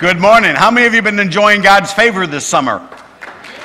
Good 0.00 0.18
morning. 0.18 0.54
How 0.54 0.70
many 0.70 0.86
of 0.86 0.94
you 0.94 1.02
have 1.02 1.04
been 1.04 1.20
enjoying 1.20 1.60
God's 1.60 1.92
favor 1.92 2.26
this 2.26 2.46
summer? 2.46 2.80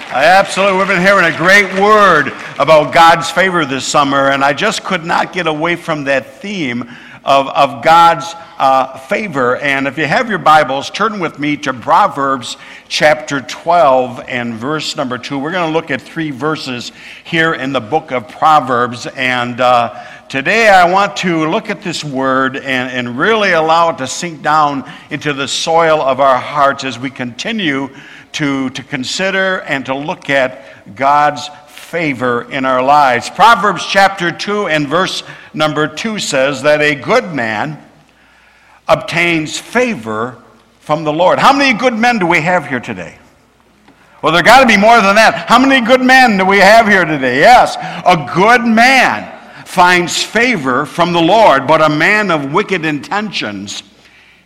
Absolutely. 0.09 0.79
We've 0.79 0.87
been 0.89 1.01
hearing 1.01 1.33
a 1.33 1.37
great 1.37 1.79
word 1.79 2.27
about 2.59 2.93
God's 2.93 3.31
favor 3.31 3.63
this 3.63 3.87
summer, 3.87 4.31
and 4.31 4.43
I 4.43 4.51
just 4.51 4.83
could 4.83 5.05
not 5.05 5.31
get 5.31 5.47
away 5.47 5.77
from 5.77 6.03
that 6.03 6.41
theme 6.41 6.93
of, 7.23 7.47
of 7.47 7.81
God's 7.81 8.25
uh, 8.57 8.97
favor. 8.97 9.55
And 9.55 9.87
if 9.87 9.97
you 9.97 10.05
have 10.07 10.29
your 10.29 10.37
Bibles, 10.37 10.89
turn 10.89 11.21
with 11.21 11.39
me 11.39 11.55
to 11.57 11.73
Proverbs 11.73 12.57
chapter 12.89 13.39
12 13.39 14.25
and 14.27 14.55
verse 14.55 14.97
number 14.97 15.17
2. 15.17 15.39
We're 15.39 15.51
going 15.51 15.71
to 15.71 15.73
look 15.73 15.89
at 15.89 16.01
three 16.01 16.31
verses 16.31 16.91
here 17.23 17.53
in 17.53 17.71
the 17.71 17.79
book 17.79 18.11
of 18.11 18.27
Proverbs. 18.27 19.07
And 19.07 19.61
uh, 19.61 20.05
today 20.29 20.69
I 20.69 20.91
want 20.91 21.17
to 21.17 21.47
look 21.47 21.69
at 21.69 21.81
this 21.81 22.03
word 22.03 22.57
and, 22.57 22.91
and 22.91 23.17
really 23.17 23.51
allow 23.51 23.89
it 23.89 23.97
to 23.99 24.07
sink 24.07 24.41
down 24.41 24.89
into 25.09 25.33
the 25.33 25.47
soil 25.47 26.01
of 26.01 26.19
our 26.19 26.37
hearts 26.37 26.83
as 26.83 26.97
we 26.97 27.09
continue 27.09 27.89
to, 28.33 28.69
to 28.71 28.83
consider 28.83 29.61
and 29.61 29.85
to 29.85 29.95
look 29.95 30.29
at 30.29 30.95
God's 30.95 31.49
favor 31.67 32.49
in 32.51 32.65
our 32.65 32.83
lives. 32.83 33.29
Proverbs 33.29 33.85
chapter 33.85 34.31
2 34.31 34.67
and 34.67 34.87
verse 34.87 35.23
number 35.53 35.87
2 35.87 36.19
says 36.19 36.61
that 36.63 36.81
a 36.81 36.95
good 36.95 37.33
man 37.33 37.81
obtains 38.87 39.59
favor 39.59 40.41
from 40.79 41.03
the 41.03 41.13
Lord. 41.13 41.39
How 41.39 41.53
many 41.53 41.77
good 41.77 41.93
men 41.93 42.19
do 42.19 42.27
we 42.27 42.41
have 42.41 42.67
here 42.67 42.79
today? 42.79 43.17
Well, 44.21 44.33
there 44.33 44.43
got 44.43 44.61
to 44.61 44.67
be 44.67 44.77
more 44.77 44.95
than 45.01 45.15
that. 45.15 45.45
How 45.47 45.59
many 45.59 45.85
good 45.85 46.01
men 46.01 46.37
do 46.37 46.45
we 46.45 46.57
have 46.57 46.87
here 46.87 47.05
today? 47.05 47.39
Yes, 47.39 47.75
a 48.05 48.31
good 48.33 48.65
man 48.65 49.34
finds 49.75 50.23
favor 50.23 50.85
from 50.85 51.11
the 51.11 51.21
Lord, 51.21 51.67
but 51.67 51.81
a 51.81 51.89
man 51.89 52.31
of 52.31 52.53
wicked 52.53 52.85
intentions 52.85 53.83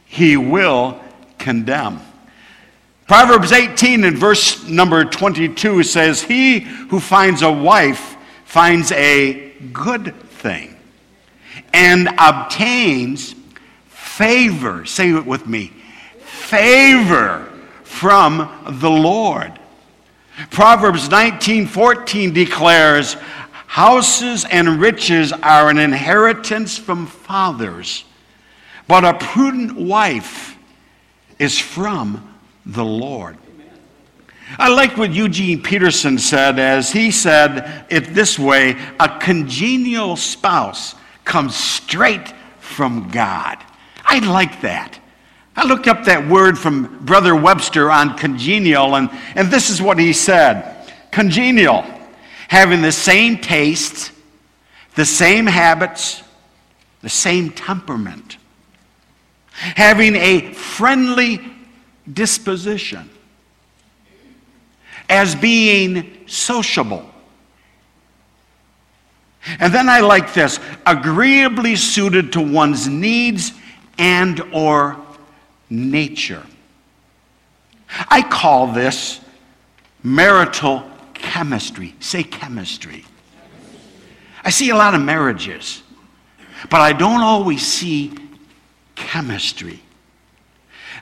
he 0.06 0.36
will 0.36 1.00
condemn. 1.38 2.02
Proverbs 3.08 3.52
18 3.52 4.06
and 4.06 4.18
verse 4.18 4.68
number 4.68 5.06
22 5.06 5.84
says, 5.84 6.24
He 6.24 6.62
who 6.62 7.00
finds 7.00 7.44
a 7.44 7.52
wife 7.52 8.18
finds 8.46 8.92
a 8.92 9.52
good 9.72 10.16
thing 10.16 10.76
and 11.76 12.10
obtains 12.18 13.36
favor. 13.88 14.84
Say 14.86 15.12
it 15.12 15.28
with 15.28 15.46
me 15.46 15.72
favor 16.24 17.52
from 17.84 18.50
the 18.80 18.90
Lord. 18.90 19.60
Proverbs 20.50 21.10
19:14 21.10 22.34
declares, 22.34 23.16
"Houses 23.70 24.46
and 24.46 24.82
riches 24.82 25.32
are 25.32 25.70
an 25.70 25.78
inheritance 25.78 26.78
from 26.78 27.06
fathers, 27.06 28.04
but 28.88 29.06
a 29.06 29.14
prudent 29.14 29.78
wife 29.78 30.58
is 31.38 31.60
from 31.60 32.36
the 32.66 32.84
Lord. 32.84 33.38
I 34.58 34.70
like 34.70 34.98
what 34.98 35.14
Eugene 35.14 35.62
Peterson 35.62 36.18
said 36.18 36.58
as 36.58 36.92
he 36.92 37.12
said 37.12 37.86
it 37.90 38.16
this 38.16 38.40
way 38.40 38.76
a 39.00 39.20
congenial 39.20 40.16
spouse 40.16 40.96
comes 41.24 41.56
straight 41.56 42.34
from 42.60 43.10
God. 43.10 43.64
I 44.04 44.18
like 44.18 44.62
that. 44.62 45.00
I 45.56 45.68
looked 45.68 45.88
up 45.88 46.06
that 46.06 46.28
word 46.28 46.58
from 46.58 47.06
Brother 47.06 47.36
Webster 47.36 47.92
on 47.92 48.18
congenial, 48.18 48.96
and, 48.96 49.12
and 49.36 49.52
this 49.52 49.70
is 49.70 49.80
what 49.80 50.00
he 50.00 50.12
said 50.12 50.76
congenial, 51.12 51.86
having 52.50 52.82
the 52.82 52.92
same 52.92 53.38
tastes, 53.38 54.12
the 54.96 55.06
same 55.06 55.46
habits, 55.46 56.24
the 57.02 57.10
same 57.10 57.52
temperament, 57.52 58.38
having 59.52 60.16
a 60.16 60.52
friendly 60.54 61.40
disposition 62.12 63.08
as 65.08 65.36
being 65.36 66.24
sociable. 66.26 67.08
And 69.60 69.72
then 69.72 69.88
I 69.88 70.00
like 70.00 70.34
this 70.34 70.60
agreeably 70.88 71.76
suited 71.76 72.34
to 72.34 72.42
one's 72.42 72.88
needs 72.88 73.54
and 74.00 74.42
or 74.52 74.98
nature. 75.70 76.44
I 78.10 78.24
call 78.24 78.68
this 78.74 79.20
marital 80.02 80.84
chemistry. 81.20 81.96
Say 82.00 82.24
chemistry. 82.24 83.06
I 84.44 84.50
see 84.50 84.70
a 84.70 84.76
lot 84.76 84.96
of 84.96 85.02
marriages, 85.02 85.84
but 86.70 86.82
I 86.82 86.94
don't 86.94 87.22
always 87.22 87.66
see 87.66 88.14
chemistry. 88.96 89.82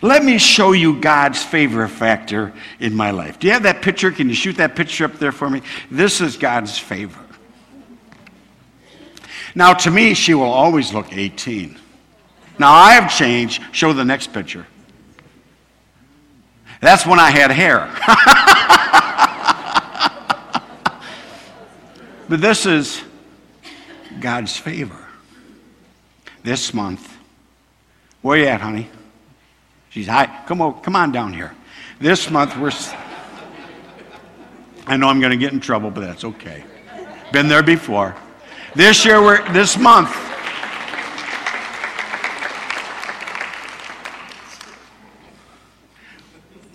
Let 0.02 0.24
me 0.24 0.38
show 0.38 0.74
you 0.74 1.00
God's 1.00 1.44
favor 1.44 1.88
factor 1.88 2.54
in 2.80 2.96
my 2.96 3.12
life. 3.12 3.40
Do 3.40 3.48
you 3.48 3.54
have 3.54 3.64
that 3.64 3.82
picture? 3.82 4.12
Can 4.12 4.30
you 4.30 4.36
shoot 4.36 4.58
that 4.58 4.76
picture 4.76 5.06
up 5.06 5.14
there 5.14 5.32
for 5.32 5.50
me? 5.50 5.62
This 5.90 6.22
is 6.22 6.38
God's 6.38 6.78
favor. 6.78 7.20
Now, 9.56 9.74
to 9.74 9.90
me, 9.90 10.14
she 10.14 10.36
will 10.36 10.44
always 10.44 10.94
look 10.94 11.12
18. 11.12 11.80
Now, 12.60 12.72
I 12.72 12.94
have 12.94 13.12
changed. 13.12 13.64
Show 13.72 13.94
the 13.94 14.06
next 14.06 14.34
picture. 14.34 14.68
That's 16.80 17.08
when 17.08 17.20
I 17.20 17.32
had 17.32 17.50
hair. 17.50 17.90
but 22.30 22.42
this 22.42 22.66
is 22.66 23.02
God's 24.20 24.56
favor. 24.58 25.08
This 26.44 26.74
month. 26.74 27.16
Where 28.22 28.38
you 28.38 28.46
at, 28.46 28.62
honey? 28.62 28.90
She's, 29.90 30.08
hi, 30.08 30.44
come 30.48 30.62
on, 30.62 30.82
come 30.82 30.96
on 30.96 31.12
down 31.12 31.34
here. 31.34 31.56
This 32.00 32.30
month 32.30 32.58
we're. 32.58 32.72
I 34.86 34.96
know 34.96 35.08
I'm 35.08 35.20
going 35.20 35.32
to 35.32 35.38
get 35.38 35.52
in 35.52 35.60
trouble, 35.60 35.92
but 35.92 36.02
that's 36.02 36.24
okay. 36.24 36.64
Been 37.34 37.48
there 37.48 37.64
before. 37.64 38.16
This 38.76 39.04
year, 39.04 39.22
we're, 39.22 39.52
this 39.52 39.78
month, 39.78 40.16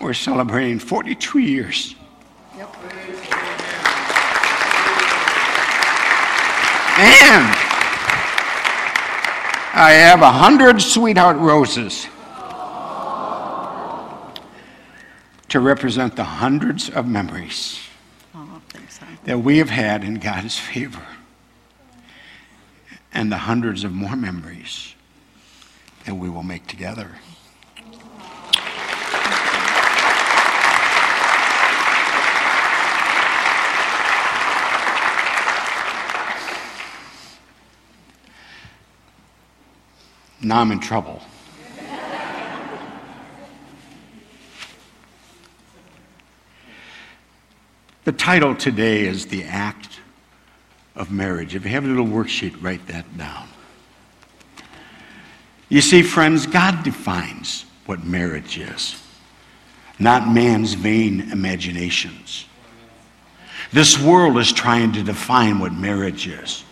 we're 0.00 0.12
celebrating 0.12 0.78
42 0.78 1.38
years. 1.38 1.94
And 7.02 7.44
I 9.74 9.92
have 9.92 10.22
a 10.22 10.30
hundred 10.32 10.80
sweetheart 10.80 11.36
roses. 11.36 12.06
to 15.52 15.60
represent 15.60 16.16
the 16.16 16.24
hundreds 16.24 16.88
of 16.88 17.06
memories 17.06 17.78
that 19.24 19.38
we 19.38 19.58
have 19.58 19.68
had 19.68 20.02
in 20.02 20.14
God's 20.14 20.58
favor 20.58 21.06
and 23.12 23.30
the 23.30 23.36
hundreds 23.36 23.84
of 23.84 23.92
more 23.92 24.16
memories 24.16 24.94
that 26.06 26.14
we 26.14 26.30
will 26.30 26.42
make 26.42 26.66
together. 26.66 27.10
Now 40.44 40.60
I'm 40.60 40.72
in 40.72 40.80
trouble. 40.80 41.22
The 48.04 48.10
title 48.10 48.56
today 48.56 49.06
is 49.06 49.26
The 49.26 49.44
Act 49.44 50.00
of 50.96 51.12
Marriage. 51.12 51.54
If 51.54 51.64
you 51.64 51.70
have 51.70 51.84
a 51.84 51.88
little 51.88 52.06
worksheet, 52.06 52.60
write 52.60 52.84
that 52.88 53.16
down. 53.16 53.46
You 55.68 55.80
see, 55.80 56.02
friends, 56.02 56.46
God 56.46 56.82
defines 56.82 57.64
what 57.86 58.04
marriage 58.04 58.58
is, 58.58 59.00
not 60.00 60.28
man's 60.28 60.74
vain 60.74 61.30
imaginations. 61.30 62.46
This 63.72 63.96
world 63.98 64.36
is 64.38 64.52
trying 64.52 64.92
to 64.94 65.04
define 65.04 65.60
what 65.60 65.72
marriage 65.72 66.26
is. 66.26 66.64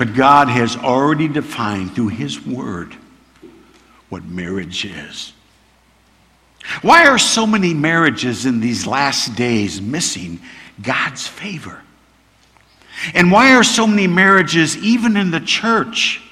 But 0.00 0.14
God 0.14 0.48
has 0.48 0.78
already 0.78 1.28
defined 1.28 1.94
through 1.94 2.08
His 2.08 2.46
Word 2.46 2.96
what 4.08 4.24
marriage 4.24 4.86
is. 4.86 5.34
Why 6.80 7.06
are 7.06 7.18
so 7.18 7.46
many 7.46 7.74
marriages 7.74 8.46
in 8.46 8.60
these 8.60 8.86
last 8.86 9.36
days 9.36 9.78
missing 9.82 10.40
God's 10.80 11.26
favor? 11.26 11.82
And 13.12 13.30
why 13.30 13.52
are 13.52 13.62
so 13.62 13.86
many 13.86 14.06
marriages, 14.06 14.74
even 14.78 15.18
in 15.18 15.32
the 15.32 15.40
church, 15.40 16.22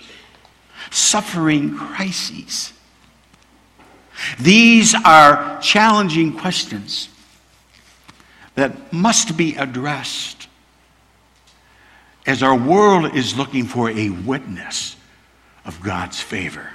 suffering 0.90 1.76
crises? 1.76 2.72
These 4.40 4.94
are 4.94 5.60
challenging 5.60 6.38
questions 6.38 7.10
that 8.54 8.94
must 8.94 9.36
be 9.36 9.56
addressed 9.56 10.37
as 12.28 12.42
our 12.42 12.54
world 12.54 13.16
is 13.16 13.38
looking 13.38 13.64
for 13.64 13.88
a 13.88 14.10
witness 14.10 14.96
of 15.64 15.80
God's 15.80 16.20
favor. 16.20 16.68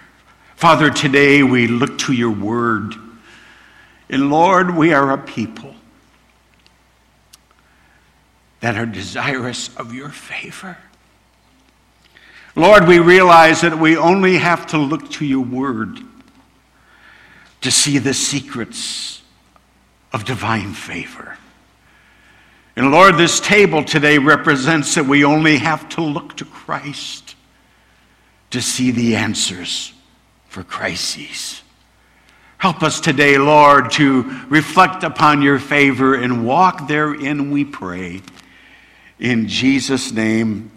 Father, 0.56 0.90
today 0.90 1.44
we 1.44 1.68
look 1.68 2.00
to 2.00 2.14
your 2.14 2.32
word 2.32 2.96
And 4.10 4.30
Lord, 4.30 4.76
we 4.76 4.94
are 4.94 5.12
a 5.12 5.18
people 5.18 5.76
that 8.60 8.76
are 8.76 8.86
desirous 8.86 9.76
of 9.78 9.94
your 9.94 10.10
favor. 10.10 10.78
Lord, 12.56 12.88
we 12.88 13.00
realize 13.00 13.62
that 13.62 13.78
we 13.78 13.96
only 13.96 14.38
have 14.38 14.68
to 14.68 14.78
look 14.78 15.10
to 15.12 15.26
your 15.26 15.44
word 15.44 16.00
to 17.62 17.72
see 17.72 17.98
the 17.98 18.14
secrets 18.14 19.22
of 20.12 20.26
divine 20.26 20.74
favor. 20.74 21.38
And 22.76 22.92
Lord, 22.92 23.18
this 23.18 23.40
table 23.40 23.84
today 23.84 24.18
represents 24.18 24.96
that 24.96 25.06
we 25.06 25.24
only 25.24 25.58
have 25.58 25.88
to 25.90 26.02
look 26.02 26.38
to 26.38 26.46
Christ 26.46 27.36
to 28.50 28.62
see 28.62 28.92
the 28.92 29.16
answers 29.16 29.94
for 30.48 30.64
crises. 30.64 31.62
Help 32.58 32.82
us 32.82 33.00
today, 33.00 33.38
Lord, 33.38 33.92
to 33.92 34.24
reflect 34.48 35.04
upon 35.04 35.42
your 35.42 35.60
favor 35.60 36.16
and 36.16 36.46
walk 36.46 36.88
therein, 36.88 37.52
we 37.52 37.66
pray. 37.66 38.22
In 39.20 39.48
Jesus' 39.48 40.12
name, 40.12 40.72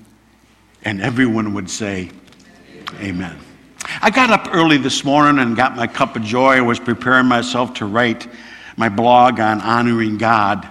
and 0.82 1.00
everyone 1.00 1.54
would 1.54 1.70
say, 1.70 2.10
Amen. 3.00 3.38
I 4.02 4.10
got 4.10 4.31
up 4.31 4.54
early 4.54 4.78
this 4.78 5.04
morning 5.04 5.40
and 5.40 5.56
got 5.56 5.76
my 5.76 5.87
cup 5.87 6.16
of 6.16 6.22
joy. 6.22 6.56
I 6.56 6.60
was 6.60 6.78
preparing 6.78 7.26
myself 7.26 7.75
to 7.75 7.87
write 7.87 8.26
my 8.76 8.88
blog 8.88 9.40
on 9.40 9.60
honoring 9.60 10.19
God. 10.19 10.69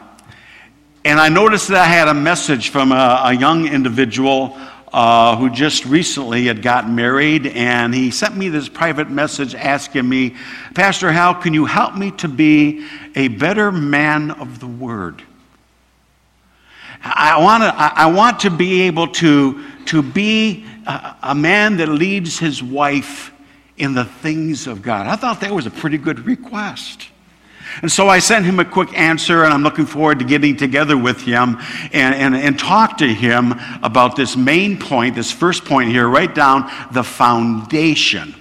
And 1.05 1.19
I 1.19 1.29
noticed 1.29 1.67
that 1.67 1.77
I 1.77 1.85
had 1.85 2.07
a 2.07 2.15
message 2.15 2.69
from 2.69 2.91
a, 2.91 3.21
a 3.25 3.33
young 3.33 3.67
individual 3.67 4.57
uh, 4.91 5.37
who 5.37 5.51
just 5.51 5.85
recently 5.85 6.45
had 6.45 6.63
gotten 6.63 6.95
married, 6.95 7.45
and 7.45 7.93
he 7.93 8.09
sent 8.09 8.35
me 8.35 8.49
this 8.49 8.67
private 8.67 9.11
message 9.11 9.53
asking 9.53 10.09
me, 10.09 10.35
Pastor 10.73 11.11
Hal, 11.11 11.35
can 11.35 11.53
you 11.53 11.65
help 11.65 11.95
me 11.95 12.09
to 12.11 12.27
be 12.27 12.87
a 13.13 13.27
better 13.27 13.71
man 13.71 14.31
of 14.31 14.59
the 14.59 14.65
word? 14.65 15.21
I 17.03 17.39
want 17.39 17.61
to, 17.61 17.71
I 17.75 18.07
want 18.07 18.39
to 18.39 18.49
be 18.49 18.81
able 18.81 19.09
to, 19.09 19.63
to 19.85 20.01
be 20.01 20.65
a, 20.87 21.17
a 21.21 21.35
man 21.35 21.77
that 21.77 21.89
leads 21.89 22.39
his 22.39 22.63
wife 22.63 23.31
in 23.77 23.93
the 23.93 24.05
things 24.05 24.65
of 24.65 24.81
God. 24.81 25.05
I 25.05 25.17
thought 25.17 25.41
that 25.41 25.51
was 25.51 25.67
a 25.67 25.71
pretty 25.71 25.99
good 25.99 26.25
request. 26.25 27.09
And 27.81 27.91
so 27.91 28.07
I 28.07 28.19
sent 28.19 28.45
him 28.45 28.59
a 28.59 28.65
quick 28.65 28.97
answer, 28.97 29.43
and 29.43 29.53
I'm 29.53 29.63
looking 29.63 29.85
forward 29.85 30.19
to 30.19 30.25
getting 30.25 30.55
together 30.55 30.97
with 30.97 31.21
him 31.21 31.57
and, 31.91 32.15
and, 32.15 32.35
and 32.35 32.57
talk 32.57 32.97
to 32.99 33.07
him 33.07 33.53
about 33.83 34.15
this 34.15 34.35
main 34.35 34.77
point, 34.77 35.15
this 35.15 35.31
first 35.31 35.65
point 35.65 35.89
here. 35.89 36.07
Write 36.07 36.35
down 36.35 36.71
the 36.91 37.03
foundation. 37.03 38.35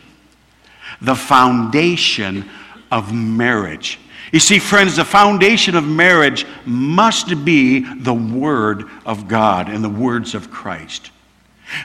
The 1.00 1.14
foundation 1.14 2.48
of 2.90 3.12
marriage. 3.12 3.98
You 4.32 4.40
see, 4.40 4.58
friends, 4.58 4.96
the 4.96 5.04
foundation 5.04 5.76
of 5.76 5.86
marriage 5.86 6.46
must 6.64 7.44
be 7.44 7.80
the 7.80 8.14
Word 8.14 8.84
of 9.06 9.28
God 9.28 9.68
and 9.68 9.84
the 9.84 9.88
words 9.88 10.34
of 10.34 10.50
Christ. 10.50 11.10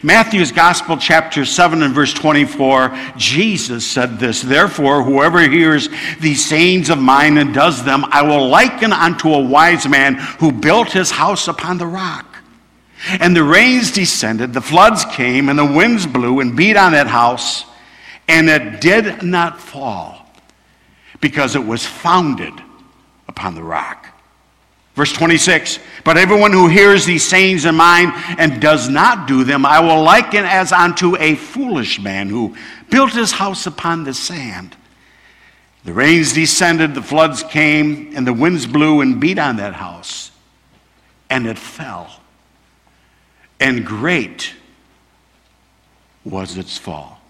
Matthew's 0.03 0.51
Gospel, 0.51 0.97
chapter 0.97 1.45
7 1.45 1.83
and 1.83 1.93
verse 1.93 2.13
24, 2.13 2.97
Jesus 3.17 3.85
said 3.85 4.19
this 4.19 4.41
Therefore, 4.41 5.03
whoever 5.03 5.41
hears 5.41 5.89
these 6.19 6.45
sayings 6.45 6.89
of 6.89 6.99
mine 6.99 7.37
and 7.37 7.53
does 7.53 7.83
them, 7.83 8.05
I 8.05 8.21
will 8.21 8.47
liken 8.47 8.93
unto 8.93 9.33
a 9.33 9.41
wise 9.41 9.87
man 9.87 10.15
who 10.15 10.51
built 10.51 10.91
his 10.91 11.11
house 11.11 11.47
upon 11.47 11.77
the 11.77 11.87
rock. 11.87 12.25
And 13.07 13.35
the 13.35 13.43
rains 13.43 13.91
descended, 13.91 14.53
the 14.53 14.61
floods 14.61 15.05
came, 15.05 15.49
and 15.49 15.57
the 15.57 15.65
winds 15.65 16.05
blew 16.05 16.41
and 16.41 16.55
beat 16.55 16.75
on 16.75 16.91
that 16.91 17.07
house, 17.07 17.65
and 18.27 18.49
it 18.49 18.81
did 18.81 19.23
not 19.23 19.59
fall, 19.59 20.27
because 21.21 21.55
it 21.55 21.65
was 21.65 21.85
founded 21.85 22.53
upon 23.27 23.55
the 23.55 23.63
rock. 23.63 23.98
Verse 24.99 25.13
26 25.13 25.79
But 26.03 26.17
everyone 26.17 26.51
who 26.51 26.67
hears 26.67 27.05
these 27.05 27.25
sayings 27.25 27.63
of 27.63 27.73
mine 27.73 28.11
and 28.37 28.61
does 28.61 28.89
not 28.89 29.29
do 29.29 29.45
them, 29.45 29.65
I 29.65 29.79
will 29.79 30.03
liken 30.03 30.43
as 30.43 30.73
unto 30.73 31.15
a 31.15 31.35
foolish 31.35 32.01
man 32.01 32.27
who 32.27 32.53
built 32.89 33.13
his 33.13 33.31
house 33.31 33.65
upon 33.65 34.03
the 34.03 34.13
sand. 34.13 34.75
The 35.85 35.93
rains 35.93 36.33
descended, 36.33 36.95
the 36.95 37.01
floods 37.01 37.43
came, 37.43 38.11
and 38.13 38.27
the 38.27 38.33
winds 38.33 38.67
blew 38.67 38.99
and 38.99 39.21
beat 39.21 39.39
on 39.39 39.55
that 39.55 39.73
house, 39.73 40.31
and 41.29 41.47
it 41.47 41.57
fell. 41.57 42.19
And 43.57 43.85
great 43.85 44.53
was 46.25 46.57
its 46.57 46.77
fall. 46.77 47.21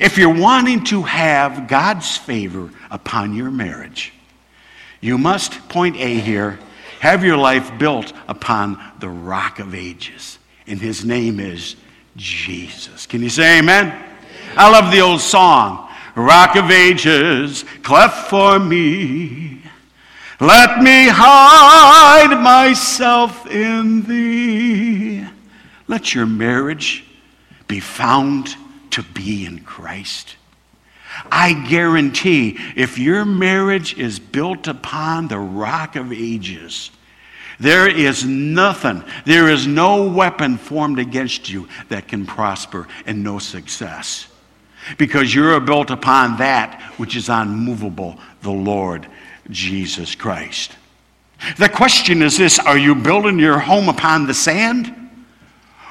If 0.00 0.16
you're 0.16 0.34
wanting 0.34 0.82
to 0.84 1.02
have 1.02 1.68
God's 1.68 2.16
favor 2.16 2.70
upon 2.90 3.34
your 3.34 3.50
marriage, 3.50 4.14
you 5.00 5.18
must, 5.18 5.68
point 5.68 5.96
A 5.96 6.14
here, 6.14 6.58
have 7.00 7.24
your 7.24 7.36
life 7.36 7.78
built 7.78 8.12
upon 8.28 8.78
the 8.98 9.08
rock 9.08 9.58
of 9.58 9.74
ages. 9.74 10.38
And 10.66 10.80
his 10.80 11.04
name 11.04 11.40
is 11.40 11.76
Jesus. 12.16 13.06
Can 13.06 13.22
you 13.22 13.30
say 13.30 13.58
amen? 13.58 14.06
I 14.56 14.70
love 14.70 14.92
the 14.92 15.00
old 15.00 15.20
song 15.20 15.88
Rock 16.14 16.56
of 16.56 16.70
ages, 16.70 17.64
cleft 17.82 18.28
for 18.28 18.58
me. 18.58 19.62
Let 20.40 20.82
me 20.82 21.06
hide 21.08 22.34
myself 22.42 23.46
in 23.46 24.02
thee. 24.02 25.26
Let 25.86 26.14
your 26.14 26.26
marriage 26.26 27.04
be 27.68 27.80
found 27.80 28.54
to 28.90 29.02
be 29.02 29.46
in 29.46 29.60
Christ. 29.60 30.36
I 31.30 31.52
guarantee 31.68 32.58
if 32.76 32.98
your 32.98 33.24
marriage 33.24 33.98
is 33.98 34.18
built 34.18 34.68
upon 34.68 35.28
the 35.28 35.38
rock 35.38 35.96
of 35.96 36.12
ages, 36.12 36.90
there 37.58 37.88
is 37.88 38.24
nothing, 38.24 39.04
there 39.26 39.48
is 39.48 39.66
no 39.66 40.08
weapon 40.08 40.56
formed 40.56 40.98
against 40.98 41.50
you 41.50 41.68
that 41.88 42.08
can 42.08 42.26
prosper 42.26 42.88
and 43.04 43.22
no 43.22 43.38
success. 43.38 44.26
Because 44.96 45.34
you're 45.34 45.60
built 45.60 45.90
upon 45.90 46.38
that 46.38 46.80
which 46.96 47.14
is 47.14 47.28
unmovable, 47.28 48.18
the 48.40 48.50
Lord 48.50 49.06
Jesus 49.50 50.14
Christ. 50.14 50.74
The 51.58 51.68
question 51.68 52.22
is 52.22 52.38
this 52.38 52.58
Are 52.58 52.78
you 52.78 52.94
building 52.94 53.38
your 53.38 53.58
home 53.58 53.88
upon 53.88 54.26
the 54.26 54.34
sand? 54.34 54.96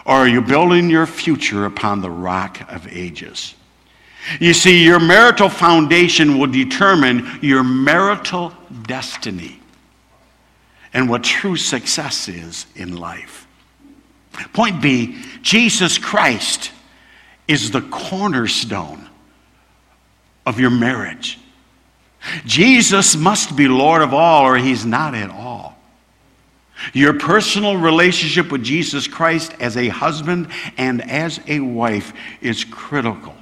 Or 0.06 0.16
are 0.16 0.28
you 0.28 0.42
building 0.42 0.90
your 0.90 1.06
future 1.06 1.66
upon 1.66 2.02
the 2.02 2.10
rock 2.10 2.62
of 2.72 2.88
ages? 2.88 3.54
You 4.40 4.54
see, 4.54 4.84
your 4.84 5.00
marital 5.00 5.50
foundation 5.50 6.38
will 6.38 6.52
determine 6.52 7.40
your 7.42 7.64
marital 7.64 8.54
destiny 8.84 9.60
and 10.94 11.10
what 11.10 11.24
true 11.24 11.56
success 11.56 12.28
is 12.28 12.66
in 12.76 12.98
life. 12.98 13.48
Point 14.54 14.82
B 14.82 15.18
Jesus 15.42 15.98
Christ 15.98 16.72
is 17.48 17.72
the 17.72 17.82
cornerstone 17.82 19.10
of 20.46 20.60
your 20.60 20.70
marriage. 20.70 21.40
Jesus 22.46 23.16
must 23.16 23.56
be 23.56 23.68
Lord 23.68 24.02
of 24.02 24.14
all, 24.14 24.46
or 24.46 24.58
he's 24.58 24.86
not 24.86 25.16
at 25.16 25.32
all. 25.32 25.78
Your 26.94 27.14
personal 27.14 27.78
relationship 27.78 28.52
with 28.52 28.64
Jesus 28.64 29.08
Christ 29.08 29.54
as 29.60 29.78
a 29.78 29.88
husband 29.90 30.50
and 30.78 31.02
as 31.10 31.40
a 31.48 31.60
wife 31.60 32.14
is 32.42 32.64
critical. 32.64 33.36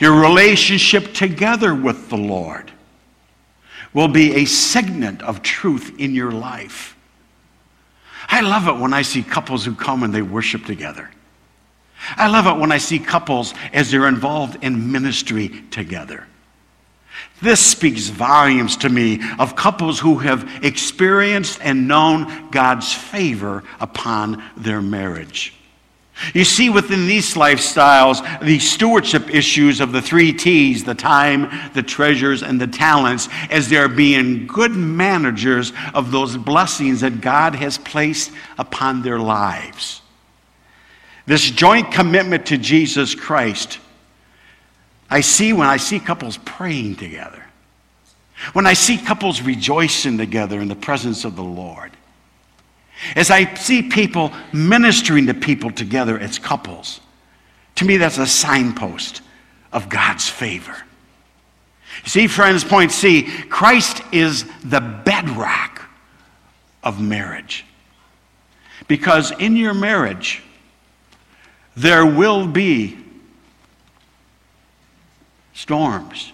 Your 0.00 0.20
relationship 0.20 1.14
together 1.14 1.74
with 1.74 2.08
the 2.08 2.16
Lord 2.16 2.72
will 3.92 4.08
be 4.08 4.36
a 4.36 4.44
signet 4.44 5.22
of 5.22 5.42
truth 5.42 5.98
in 5.98 6.14
your 6.14 6.30
life. 6.30 6.96
I 8.28 8.40
love 8.40 8.68
it 8.68 8.80
when 8.80 8.92
I 8.92 9.02
see 9.02 9.22
couples 9.22 9.64
who 9.64 9.74
come 9.74 10.02
and 10.02 10.12
they 10.12 10.22
worship 10.22 10.64
together. 10.64 11.10
I 12.16 12.28
love 12.28 12.46
it 12.46 12.60
when 12.60 12.70
I 12.70 12.78
see 12.78 12.98
couples 12.98 13.54
as 13.72 13.90
they're 13.90 14.08
involved 14.08 14.62
in 14.62 14.92
ministry 14.92 15.64
together. 15.70 16.26
This 17.40 17.64
speaks 17.64 18.08
volumes 18.08 18.76
to 18.78 18.88
me 18.88 19.20
of 19.38 19.56
couples 19.56 19.98
who 19.98 20.18
have 20.18 20.64
experienced 20.64 21.58
and 21.62 21.88
known 21.88 22.50
God's 22.50 22.92
favor 22.92 23.64
upon 23.80 24.42
their 24.56 24.82
marriage. 24.82 25.54
You 26.34 26.44
see 26.44 26.68
within 26.68 27.06
these 27.06 27.34
lifestyles 27.34 28.40
the 28.40 28.58
stewardship 28.58 29.32
issues 29.32 29.80
of 29.80 29.92
the 29.92 30.02
three 30.02 30.32
T's 30.32 30.84
the 30.84 30.94
time, 30.94 31.70
the 31.74 31.82
treasures, 31.82 32.42
and 32.42 32.60
the 32.60 32.66
talents 32.66 33.28
as 33.50 33.68
they're 33.68 33.88
being 33.88 34.46
good 34.46 34.72
managers 34.72 35.72
of 35.94 36.10
those 36.10 36.36
blessings 36.36 37.02
that 37.02 37.20
God 37.20 37.54
has 37.54 37.78
placed 37.78 38.32
upon 38.58 39.02
their 39.02 39.18
lives. 39.18 40.02
This 41.26 41.50
joint 41.50 41.92
commitment 41.92 42.46
to 42.46 42.58
Jesus 42.58 43.14
Christ, 43.14 43.78
I 45.10 45.20
see 45.20 45.52
when 45.52 45.68
I 45.68 45.76
see 45.76 46.00
couples 46.00 46.38
praying 46.38 46.96
together, 46.96 47.44
when 48.54 48.66
I 48.66 48.72
see 48.72 48.98
couples 48.98 49.40
rejoicing 49.42 50.18
together 50.18 50.60
in 50.60 50.68
the 50.68 50.74
presence 50.74 51.24
of 51.24 51.36
the 51.36 51.44
Lord. 51.44 51.92
As 53.14 53.30
I 53.30 53.54
see 53.54 53.82
people 53.82 54.32
ministering 54.52 55.26
to 55.26 55.34
people 55.34 55.70
together 55.70 56.18
as 56.18 56.38
couples, 56.38 57.00
to 57.76 57.84
me 57.84 57.96
that's 57.96 58.18
a 58.18 58.26
signpost 58.26 59.22
of 59.72 59.88
God's 59.88 60.28
favor. 60.28 60.76
See, 62.04 62.26
friends, 62.26 62.64
point 62.64 62.92
C 62.92 63.22
Christ 63.22 64.02
is 64.12 64.44
the 64.64 64.80
bedrock 64.80 65.82
of 66.82 67.00
marriage. 67.00 67.64
Because 68.86 69.32
in 69.32 69.56
your 69.56 69.74
marriage, 69.74 70.42
there 71.76 72.06
will 72.06 72.46
be 72.46 72.96
storms, 75.52 76.32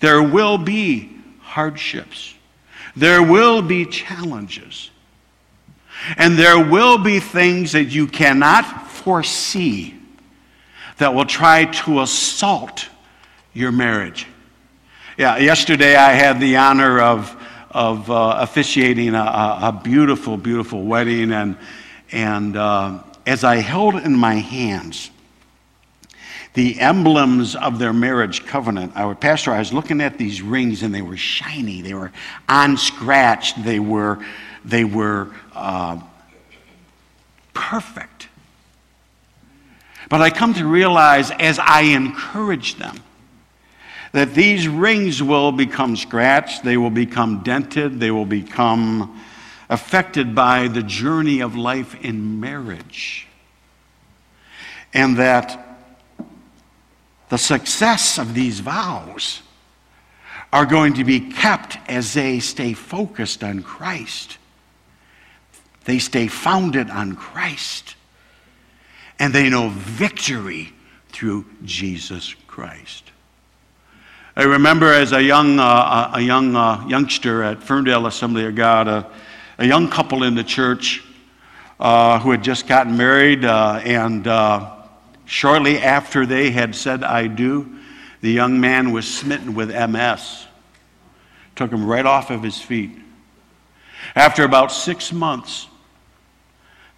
there 0.00 0.22
will 0.22 0.58
be 0.58 1.16
hardships, 1.40 2.34
there 2.94 3.22
will 3.22 3.62
be 3.62 3.86
challenges, 3.86 4.90
and 6.16 6.38
there 6.38 6.58
will 6.58 6.98
be 6.98 7.20
things 7.20 7.72
that 7.72 7.84
you 7.84 8.06
cannot 8.06 8.90
foresee 8.90 9.94
that 10.98 11.14
will 11.14 11.26
try 11.26 11.64
to 11.64 12.00
assault 12.00 12.88
your 13.52 13.72
marriage. 13.72 14.26
Yeah, 15.16 15.38
yesterday 15.38 15.96
I 15.96 16.12
had 16.12 16.40
the 16.40 16.56
honor 16.56 17.00
of, 17.00 17.34
of 17.70 18.10
uh, 18.10 18.38
officiating 18.40 19.14
a, 19.14 19.18
a, 19.18 19.80
beautiful, 19.82 20.36
beautiful 20.36 20.84
wedding, 20.84 21.32
and, 21.32 21.56
and 22.12 22.56
uh, 22.56 23.02
as 23.26 23.44
I 23.44 23.56
held 23.56 23.96
in 23.96 24.16
my 24.16 24.34
hands 24.34 25.10
the 26.54 26.80
emblems 26.80 27.54
of 27.54 27.78
their 27.78 27.92
marriage 27.92 28.44
covenant, 28.46 28.92
our 28.96 29.14
pastor, 29.14 29.52
I 29.52 29.58
was 29.58 29.72
looking 29.72 30.00
at 30.00 30.18
these 30.18 30.42
rings 30.42 30.82
and 30.82 30.94
they 30.94 31.02
were 31.02 31.16
shiny, 31.16 31.82
they 31.82 31.94
were 31.94 32.10
unscratched, 32.48 33.62
they 33.64 33.78
were, 33.78 34.24
they 34.64 34.84
were 34.84 35.28
perfect. 37.54 38.28
But 40.08 40.22
I 40.22 40.30
come 40.30 40.54
to 40.54 40.66
realize 40.66 41.30
as 41.30 41.58
I 41.58 41.82
encourage 41.82 42.76
them 42.76 42.96
that 44.12 44.34
these 44.34 44.66
rings 44.66 45.22
will 45.22 45.52
become 45.52 45.96
scratched, 45.96 46.64
they 46.64 46.76
will 46.76 46.90
become 46.90 47.42
dented, 47.42 48.00
they 48.00 48.10
will 48.10 48.24
become 48.24 49.20
affected 49.68 50.34
by 50.34 50.68
the 50.68 50.82
journey 50.82 51.40
of 51.40 51.56
life 51.56 51.94
in 52.02 52.40
marriage. 52.40 53.26
And 54.94 55.18
that 55.18 55.78
the 57.28 57.36
success 57.36 58.18
of 58.18 58.32
these 58.32 58.60
vows 58.60 59.42
are 60.50 60.64
going 60.64 60.94
to 60.94 61.04
be 61.04 61.20
kept 61.20 61.76
as 61.86 62.14
they 62.14 62.40
stay 62.40 62.72
focused 62.72 63.44
on 63.44 63.62
Christ. 63.62 64.38
They 65.88 66.00
stay 66.00 66.26
founded 66.26 66.90
on 66.90 67.16
Christ 67.16 67.94
and 69.18 69.32
they 69.32 69.48
know 69.48 69.70
victory 69.70 70.74
through 71.08 71.46
Jesus 71.64 72.34
Christ. 72.46 73.10
I 74.36 74.42
remember 74.42 74.92
as 74.92 75.12
a 75.12 75.22
young, 75.22 75.58
uh, 75.58 76.10
a 76.12 76.20
young 76.20 76.54
uh, 76.54 76.84
youngster 76.86 77.42
at 77.42 77.62
Ferndale 77.62 78.06
Assembly 78.06 78.44
of 78.44 78.54
God, 78.54 78.86
a, 78.86 79.10
a 79.56 79.64
young 79.64 79.88
couple 79.88 80.24
in 80.24 80.34
the 80.34 80.44
church 80.44 81.02
uh, 81.80 82.20
who 82.20 82.32
had 82.32 82.44
just 82.44 82.66
gotten 82.66 82.94
married, 82.98 83.46
uh, 83.46 83.80
and 83.82 84.26
uh, 84.26 84.70
shortly 85.24 85.78
after 85.78 86.26
they 86.26 86.50
had 86.50 86.74
said, 86.74 87.02
I 87.02 87.28
do, 87.28 87.78
the 88.20 88.30
young 88.30 88.60
man 88.60 88.92
was 88.92 89.08
smitten 89.08 89.54
with 89.54 89.70
MS. 89.70 90.48
Took 91.56 91.72
him 91.72 91.86
right 91.86 92.04
off 92.04 92.28
of 92.28 92.42
his 92.42 92.60
feet. 92.60 92.90
After 94.14 94.44
about 94.44 94.70
six 94.70 95.14
months, 95.14 95.66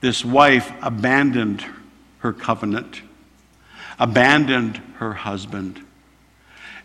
this 0.00 0.24
wife 0.24 0.72
abandoned 0.82 1.64
her 2.18 2.32
covenant, 2.32 3.02
abandoned 3.98 4.76
her 4.96 5.12
husband, 5.12 5.84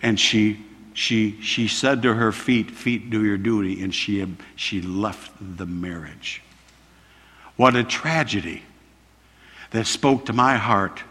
and 0.01 0.19
she, 0.19 0.63
she, 0.93 1.39
she 1.41 1.67
said 1.67 2.01
to 2.03 2.13
her 2.13 2.31
feet, 2.31 2.71
Feet, 2.71 3.09
do 3.09 3.23
your 3.23 3.37
duty, 3.37 3.81
and 3.81 3.93
she, 3.93 4.25
she 4.55 4.81
left 4.81 5.31
the 5.57 5.65
marriage. 5.65 6.41
What 7.55 7.75
a 7.75 7.83
tragedy 7.83 8.63
that 9.71 9.87
spoke 9.87 10.25
to 10.25 10.33
my 10.33 10.57
heart 10.57 11.01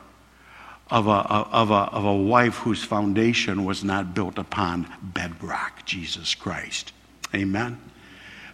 of 0.91 1.07
a, 1.07 1.11
of, 1.11 1.71
a, 1.71 1.75
of 1.75 2.05
a 2.05 2.15
wife 2.15 2.57
whose 2.59 2.85
foundation 2.85 3.65
was 3.65 3.83
not 3.83 4.15
built 4.15 4.39
upon 4.39 4.87
bedrock, 5.03 5.85
Jesus 5.87 6.35
Christ. 6.35 6.93
Amen. 7.35 7.79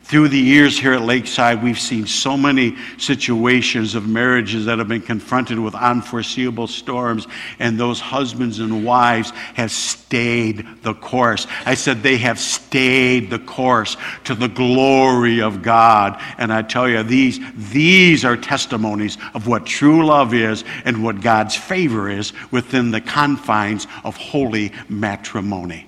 Through 0.03 0.31
the 0.31 0.39
years 0.39 0.77
here 0.77 0.95
at 0.95 1.03
Lakeside, 1.03 1.63
we've 1.63 1.79
seen 1.79 2.05
so 2.05 2.37
many 2.37 2.77
situations 2.99 3.95
of 3.95 4.09
marriages 4.09 4.65
that 4.65 4.79
have 4.79 4.89
been 4.89 5.03
confronted 5.03 5.59
with 5.59 5.75
unforeseeable 5.75 6.67
storms, 6.67 7.29
and 7.61 7.79
those 7.79 8.01
husbands 8.01 8.59
and 8.59 8.85
wives 8.85 9.31
have 9.55 9.71
stayed 9.71 10.67
the 10.83 10.95
course. 10.95 11.47
I 11.65 11.75
said 11.75 12.03
they 12.03 12.17
have 12.17 12.41
stayed 12.41 13.31
the 13.31 13.39
course 13.39 13.97
to 14.25 14.35
the 14.35 14.49
glory 14.49 15.43
of 15.43 15.63
God. 15.63 16.21
And 16.39 16.53
I 16.53 16.63
tell 16.63 16.89
you, 16.89 17.05
these, 17.05 17.39
these 17.71 18.25
are 18.25 18.37
testimonies 18.37 19.17
of 19.35 19.47
what 19.47 19.65
true 19.65 20.05
love 20.05 20.35
is 20.35 20.65
and 20.85 21.05
what 21.05 21.21
God's 21.21 21.55
favor 21.55 22.11
is 22.11 22.33
within 22.51 22.91
the 22.91 23.01
confines 23.01 23.87
of 24.03 24.17
holy 24.17 24.73
matrimony. 24.89 25.87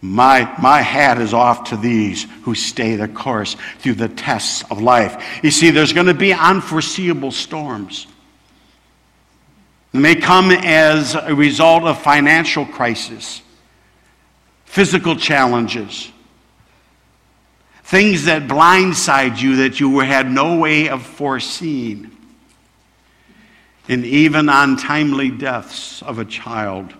My, 0.00 0.54
my 0.60 0.80
hat 0.80 1.18
is 1.18 1.34
off 1.34 1.70
to 1.70 1.76
these 1.76 2.24
who 2.42 2.54
stay 2.54 2.94
the 2.94 3.08
course 3.08 3.56
through 3.78 3.94
the 3.94 4.08
tests 4.08 4.64
of 4.70 4.80
life. 4.80 5.40
You 5.42 5.50
see, 5.50 5.70
there's 5.70 5.92
going 5.92 6.06
to 6.06 6.14
be 6.14 6.32
unforeseeable 6.32 7.32
storms. 7.32 8.06
They 9.92 9.98
may 9.98 10.14
come 10.14 10.52
as 10.52 11.16
a 11.16 11.34
result 11.34 11.82
of 11.82 12.00
financial 12.00 12.64
crisis, 12.64 13.42
physical 14.66 15.16
challenges, 15.16 16.12
things 17.82 18.26
that 18.26 18.46
blindside 18.46 19.40
you 19.40 19.56
that 19.56 19.80
you 19.80 19.98
had 19.98 20.30
no 20.30 20.58
way 20.58 20.88
of 20.90 21.02
foreseeing, 21.02 22.12
and 23.88 24.04
even 24.04 24.48
untimely 24.48 25.30
deaths 25.30 26.02
of 26.02 26.20
a 26.20 26.24
child. 26.24 26.94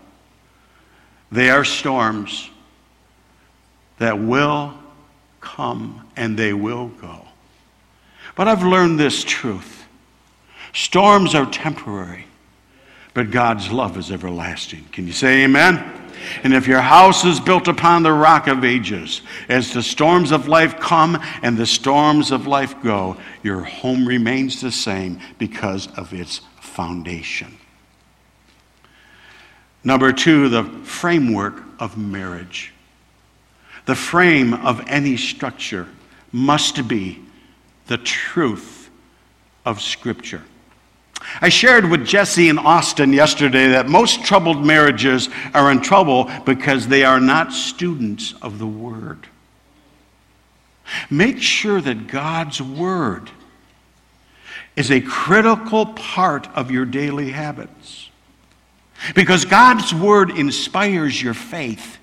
They 1.31 1.51
are 1.51 1.65
storms 1.65 2.51
that 3.99 4.19
will 4.19 4.75
come 5.41 6.07
and 6.17 6.39
they 6.39 6.53
will 6.53 6.89
go. 6.89 7.27
But 8.37 8.49
I've 8.49 8.63
learned 8.63 8.99
this 8.99 9.25
truth 9.25 9.85
storms 10.73 11.35
are 11.35 11.47
temporary, 11.47 12.27
but 13.15 13.31
God's 13.31 13.73
love 13.73 13.97
is 13.97 14.13
everlasting. 14.13 14.85
Can 14.93 15.07
you 15.07 15.13
say 15.13 15.45
amen? 15.45 15.99
And 16.43 16.53
if 16.53 16.67
your 16.67 16.81
house 16.81 17.25
is 17.25 17.41
built 17.41 17.69
upon 17.69 18.03
the 18.03 18.13
rock 18.13 18.49
of 18.49 18.65
ages, 18.65 19.23
as 19.49 19.73
the 19.73 19.83
storms 19.83 20.33
of 20.33 20.49
life 20.49 20.79
come 20.79 21.21
and 21.43 21.57
the 21.57 21.67
storms 21.67 22.31
of 22.31 22.47
life 22.47 22.81
go, 22.83 23.17
your 23.43 23.63
home 23.63 24.07
remains 24.07 24.61
the 24.61 24.73
same 24.73 25.21
because 25.39 25.87
of 25.97 26.13
its 26.13 26.41
foundation. 26.61 27.57
Number 29.85 30.13
two, 30.13 30.49
the 30.49 30.65
framework 30.85 31.63
of 31.79 31.97
marriage. 31.97 32.73
The 33.89 33.95
frame 33.95 34.53
of 34.53 34.87
any 34.87 35.17
structure 35.17 35.89
must 36.31 36.87
be 36.87 37.23
the 37.87 37.97
truth 37.97 38.91
of 39.65 39.81
Scripture. 39.81 40.43
I 41.41 41.49
shared 41.49 41.91
with 41.91 42.05
Jesse 42.05 42.51
and 42.51 42.59
Austin 42.59 43.15
yesterday 43.15 43.69
that 43.69 43.89
most 43.89 44.27
troubled 44.27 44.63
marriages 44.63 45.31
are 45.55 45.71
in 45.71 45.81
trouble 45.81 46.31
because 46.45 46.87
they 46.87 47.03
are 47.03 47.19
not 47.19 47.55
students 47.55 48.35
of 48.43 48.59
the 48.59 48.67
Word. 48.67 49.27
Make 51.09 51.41
sure 51.41 51.81
that 51.81 52.09
God's 52.09 52.61
Word 52.61 53.31
is 54.77 54.91
a 54.91 55.01
critical 55.01 55.87
part 55.87 56.47
of 56.55 56.71
your 56.71 56.85
daily 56.85 57.31
habits. 57.31 58.11
Because 59.15 59.47
God's 59.47 59.95
Word 59.95 60.29
inspires 60.29 61.23
your 61.23 61.33
faith. 61.33 61.95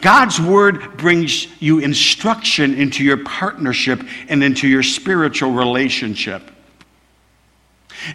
God's 0.00 0.40
word 0.40 0.96
brings 0.96 1.46
you 1.60 1.78
instruction 1.78 2.74
into 2.74 3.04
your 3.04 3.18
partnership 3.24 4.02
and 4.28 4.42
into 4.42 4.68
your 4.68 4.82
spiritual 4.82 5.52
relationship. 5.52 6.50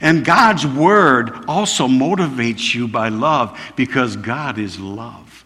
And 0.01 0.25
God's 0.25 0.65
word 0.65 1.45
also 1.47 1.87
motivates 1.87 2.73
you 2.73 2.87
by 2.87 3.09
love 3.09 3.59
because 3.75 4.15
God 4.15 4.57
is 4.57 4.79
love. 4.79 5.45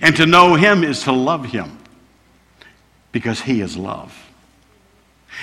And 0.00 0.14
to 0.16 0.26
know 0.26 0.54
Him 0.54 0.84
is 0.84 1.04
to 1.04 1.12
love 1.12 1.46
Him 1.46 1.78
because 3.12 3.40
He 3.40 3.60
is 3.60 3.76
love. 3.76 4.16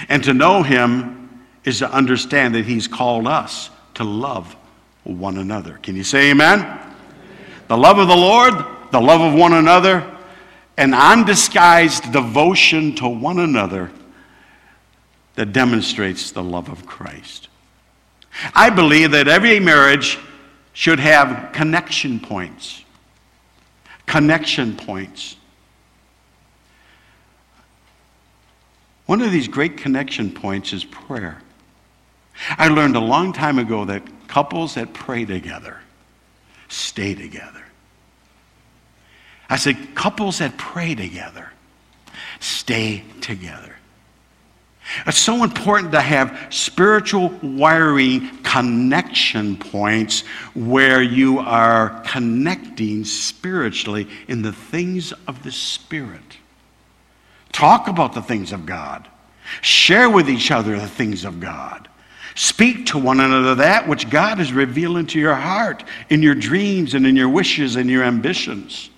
And 0.07 0.23
to 0.23 0.33
know 0.33 0.63
Him 0.63 1.45
is 1.63 1.79
to 1.79 1.91
understand 1.91 2.55
that 2.55 2.65
He's 2.65 2.87
called 2.87 3.27
us 3.27 3.69
to 3.95 4.03
love 4.03 4.55
one 5.03 5.37
another. 5.37 5.79
Can 5.81 5.95
you 5.95 6.03
say 6.03 6.31
amen? 6.31 6.79
The 7.67 7.77
love 7.77 7.97
of 7.97 8.07
the 8.07 8.15
Lord 8.15 8.53
the 8.95 9.01
love 9.01 9.19
of 9.19 9.33
one 9.33 9.51
another, 9.51 10.09
an 10.77 10.93
undisguised 10.93 12.13
devotion 12.13 12.95
to 12.95 13.05
one 13.05 13.39
another 13.39 13.91
that 15.35 15.51
demonstrates 15.51 16.31
the 16.31 16.41
love 16.41 16.69
of 16.69 16.85
Christ. 16.85 17.49
I 18.53 18.69
believe 18.69 19.11
that 19.11 19.27
every 19.27 19.59
marriage 19.59 20.17
should 20.71 21.01
have 21.01 21.51
connection 21.51 22.21
points. 22.21 22.85
connection 24.05 24.77
points. 24.77 25.35
One 29.07 29.21
of 29.21 29.29
these 29.29 29.49
great 29.49 29.75
connection 29.75 30.31
points 30.31 30.71
is 30.71 30.85
prayer. 30.85 31.41
I 32.51 32.69
learned 32.69 32.95
a 32.95 33.01
long 33.01 33.33
time 33.33 33.59
ago 33.59 33.83
that 33.83 34.03
couples 34.29 34.75
that 34.75 34.93
pray 34.93 35.25
together 35.25 35.81
stay 36.69 37.13
together. 37.13 37.65
I 39.49 39.57
said, 39.57 39.95
couples 39.95 40.39
that 40.39 40.57
pray 40.57 40.95
together 40.95 41.51
stay 42.39 43.03
together. 43.21 43.75
It's 45.07 45.17
so 45.17 45.43
important 45.43 45.91
to 45.93 46.01
have 46.01 46.47
spiritual 46.51 47.29
wiring 47.41 48.43
connection 48.43 49.57
points 49.57 50.21
where 50.53 51.01
you 51.01 51.39
are 51.39 52.01
connecting 52.05 53.03
spiritually 53.03 54.07
in 54.27 54.43
the 54.43 54.53
things 54.53 55.11
of 55.27 55.41
the 55.41 55.51
Spirit. 55.51 56.37
Talk 57.51 57.87
about 57.87 58.13
the 58.13 58.21
things 58.21 58.51
of 58.51 58.67
God, 58.67 59.07
share 59.61 60.09
with 60.09 60.29
each 60.29 60.51
other 60.51 60.79
the 60.79 60.87
things 60.87 61.25
of 61.25 61.39
God. 61.39 61.87
Speak 62.35 62.87
to 62.87 62.99
one 62.99 63.21
another 63.21 63.55
that 63.55 63.87
which 63.87 64.09
God 64.09 64.39
is 64.39 64.53
revealing 64.53 65.07
to 65.07 65.19
your 65.19 65.35
heart, 65.35 65.83
in 66.09 66.21
your 66.21 66.35
dreams, 66.35 66.93
and 66.93 67.07
in 67.07 67.15
your 67.15 67.29
wishes 67.29 67.75
and 67.75 67.89
your 67.89 68.03
ambitions. 68.03 68.91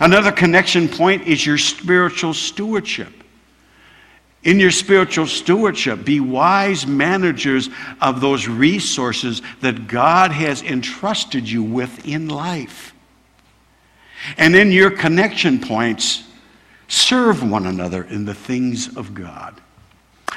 Another 0.00 0.32
connection 0.32 0.88
point 0.88 1.26
is 1.26 1.44
your 1.44 1.58
spiritual 1.58 2.34
stewardship. 2.34 3.12
In 4.44 4.60
your 4.60 4.70
spiritual 4.70 5.26
stewardship, 5.26 6.04
be 6.04 6.20
wise 6.20 6.86
managers 6.86 7.68
of 8.00 8.20
those 8.20 8.46
resources 8.46 9.42
that 9.60 9.88
God 9.88 10.30
has 10.30 10.62
entrusted 10.62 11.48
you 11.48 11.62
with 11.62 12.06
in 12.06 12.28
life. 12.28 12.94
And 14.36 14.54
in 14.54 14.72
your 14.72 14.90
connection 14.90 15.60
points, 15.60 16.24
serve 16.86 17.48
one 17.48 17.66
another 17.66 18.04
in 18.04 18.24
the 18.24 18.34
things 18.34 18.96
of 18.96 19.12
God. 19.14 19.60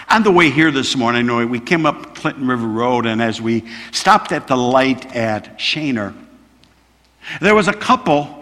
On 0.09 0.23
the 0.23 0.31
way 0.31 0.49
here 0.49 0.71
this 0.71 0.95
morning, 0.95 1.49
we 1.49 1.59
came 1.59 1.85
up 1.85 2.15
Clinton 2.15 2.47
River 2.47 2.67
Road, 2.67 3.05
and 3.05 3.21
as 3.21 3.41
we 3.41 3.63
stopped 3.91 4.31
at 4.31 4.47
the 4.47 4.57
light 4.57 5.15
at 5.15 5.57
Schoenherr, 5.57 6.13
there 7.39 7.55
was 7.55 7.67
a 7.67 7.73
couple 7.73 8.40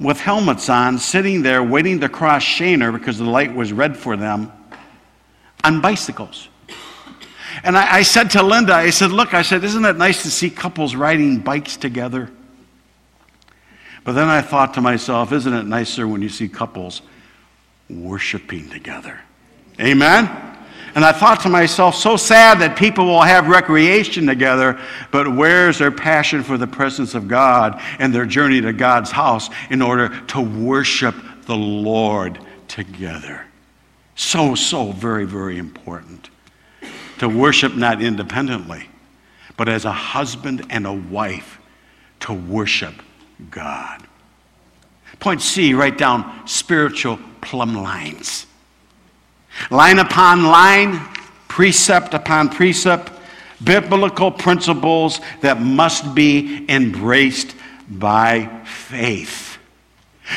with 0.00 0.20
helmets 0.20 0.68
on, 0.68 0.98
sitting 0.98 1.42
there 1.42 1.62
waiting 1.62 2.00
to 2.00 2.08
cross 2.08 2.42
Schoenherr 2.42 2.92
because 2.92 3.18
the 3.18 3.24
light 3.24 3.54
was 3.54 3.72
red 3.72 3.96
for 3.96 4.16
them 4.16 4.52
on 5.64 5.80
bicycles. 5.80 6.48
And 7.64 7.76
I, 7.76 7.96
I, 7.96 8.02
said 8.02 8.30
to 8.30 8.42
Linda, 8.42 8.74
I 8.74 8.90
said, 8.90 9.10
Look, 9.10 9.34
I 9.34 9.42
said, 9.42 9.64
isn't 9.64 9.84
it 9.84 9.96
nice 9.96 10.22
to 10.22 10.30
see 10.30 10.50
couples 10.50 10.94
riding 10.94 11.38
bikes 11.38 11.76
together? 11.76 12.30
But 14.04 14.12
then 14.12 14.28
I 14.28 14.42
thought 14.42 14.74
to 14.74 14.80
myself, 14.80 15.32
isn't 15.32 15.52
it 15.52 15.64
nicer 15.64 16.06
when 16.06 16.22
you 16.22 16.28
see 16.28 16.48
couples 16.48 17.02
worshiping 17.90 18.68
together? 18.70 19.20
Amen? 19.80 20.57
And 20.94 21.04
I 21.04 21.12
thought 21.12 21.40
to 21.40 21.48
myself, 21.48 21.94
so 21.94 22.16
sad 22.16 22.60
that 22.60 22.76
people 22.76 23.06
will 23.06 23.22
have 23.22 23.48
recreation 23.48 24.26
together, 24.26 24.80
but 25.10 25.32
where's 25.34 25.78
their 25.78 25.90
passion 25.90 26.42
for 26.42 26.56
the 26.56 26.66
presence 26.66 27.14
of 27.14 27.28
God 27.28 27.80
and 27.98 28.14
their 28.14 28.26
journey 28.26 28.60
to 28.60 28.72
God's 28.72 29.10
house 29.10 29.50
in 29.70 29.82
order 29.82 30.08
to 30.28 30.40
worship 30.40 31.14
the 31.46 31.56
Lord 31.56 32.38
together? 32.66 33.44
So, 34.14 34.54
so 34.56 34.90
very, 34.90 35.24
very 35.24 35.58
important. 35.58 36.30
To 37.18 37.28
worship 37.28 37.76
not 37.76 38.02
independently, 38.02 38.88
but 39.56 39.68
as 39.68 39.84
a 39.84 39.92
husband 39.92 40.66
and 40.70 40.86
a 40.86 40.92
wife 40.92 41.60
to 42.20 42.32
worship 42.32 42.94
God. 43.50 44.02
Point 45.20 45.40
C, 45.40 45.74
write 45.74 45.98
down 45.98 46.46
spiritual 46.46 47.18
plumb 47.40 47.74
lines. 47.74 48.46
Line 49.70 49.98
upon 49.98 50.44
line, 50.44 51.00
precept 51.48 52.14
upon 52.14 52.48
precept, 52.48 53.12
biblical 53.62 54.30
principles 54.30 55.20
that 55.40 55.60
must 55.60 56.14
be 56.14 56.64
embraced 56.68 57.54
by 57.88 58.62
faith. 58.64 59.58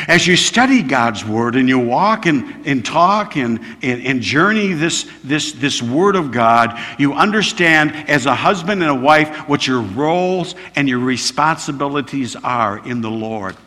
As 0.08 0.26
you 0.26 0.38
study 0.38 0.82
God's 0.82 1.26
Word 1.26 1.56
and 1.56 1.68
you 1.68 1.78
walk 1.78 2.26
and, 2.26 2.66
and 2.66 2.84
talk 2.84 3.36
and, 3.36 3.60
and, 3.82 4.02
and 4.06 4.22
journey 4.22 4.72
this, 4.72 5.10
this, 5.24 5.52
this 5.52 5.82
Word 5.82 6.16
of 6.16 6.32
God, 6.32 6.80
you 6.98 7.14
understand 7.14 7.92
as 8.10 8.26
a 8.26 8.34
husband 8.34 8.82
and 8.82 8.90
a 8.90 8.96
wife 8.96 9.50
what 9.50 9.68
your 9.68 9.82
roles 9.82 10.56
and 10.76 10.88
your 10.88 11.00
responsibilities 11.00 12.38
are 12.38 12.80
in 12.88 13.02
the 13.02 13.12
Lord. 13.12 13.58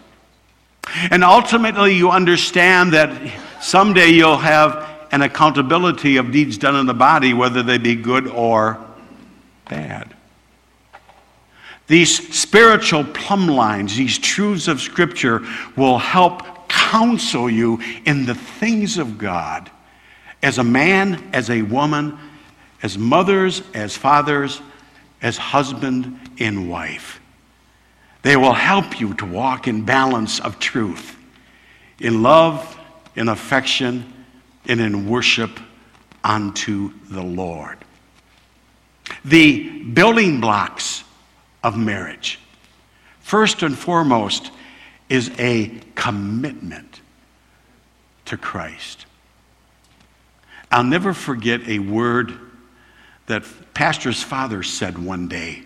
And 1.11 1.23
ultimately, 1.23 1.95
you 1.95 2.11
understand 2.11 2.95
that 2.95 3.33
someday 3.61 4.09
you'll 4.09 4.37
have 4.39 4.94
and 5.15 5.23
accountability 5.23 6.17
of 6.17 6.33
deeds 6.33 6.59
done 6.59 6.75
in 6.75 6.87
the 6.87 6.93
body, 6.93 7.33
whether 7.33 7.63
they 7.63 7.79
be 7.79 7.95
good 7.95 8.27
or 8.27 8.85
bad. 9.71 10.13
These 11.87 12.37
spiritual 12.37 13.05
plumb 13.05 13.47
lines, 13.47 13.95
these 13.95 14.19
truths 14.19 14.67
of 14.67 14.81
Scripture, 14.81 15.47
will 15.77 15.99
help 15.99 16.69
counsel 16.69 17.49
you 17.49 17.81
in 18.05 18.27
the 18.27 18.35
things 18.35 18.99
of 18.99 19.17
God 19.17 19.71
as 20.43 20.59
a 20.59 20.65
man, 20.65 21.31
as 21.33 21.49
a 21.49 21.63
woman, 21.63 22.19
as 22.83 22.99
mothers, 22.99 23.63
as 23.73 23.97
fathers, 23.97 24.61
as 25.23 25.37
husband 25.37 26.19
and 26.41 26.69
wife. 26.69 27.21
They 28.23 28.37
will 28.37 28.53
help 28.53 28.99
you 28.99 29.15
to 29.15 29.27
walk 29.27 29.69
in 29.69 29.85
balance 29.85 30.41
of 30.41 30.59
truth, 30.59 31.17
in 32.01 32.25
love, 32.25 32.77
in 33.15 33.29
affection, 33.29 34.13
and 34.67 34.81
in 34.81 35.09
worship 35.09 35.61
unto 36.23 36.93
the 37.11 37.23
Lord. 37.23 37.79
The 39.25 39.83
building 39.83 40.41
blocks 40.41 41.05
of 41.63 41.77
marriage, 41.77 42.39
first 43.21 43.63
and 43.63 43.77
foremost, 43.77 44.51
is 45.09 45.31
a 45.39 45.71
commitment 45.95 47.01
to 48.25 48.37
Christ. 48.37 49.07
I'll 50.71 50.85
never 50.85 51.13
forget 51.13 51.61
a 51.69 51.79
word 51.79 52.33
that 53.27 53.45
Pastor's 53.75 54.23
father 54.23 54.63
said 54.63 54.99
one 54.99 55.29
day, 55.29 55.63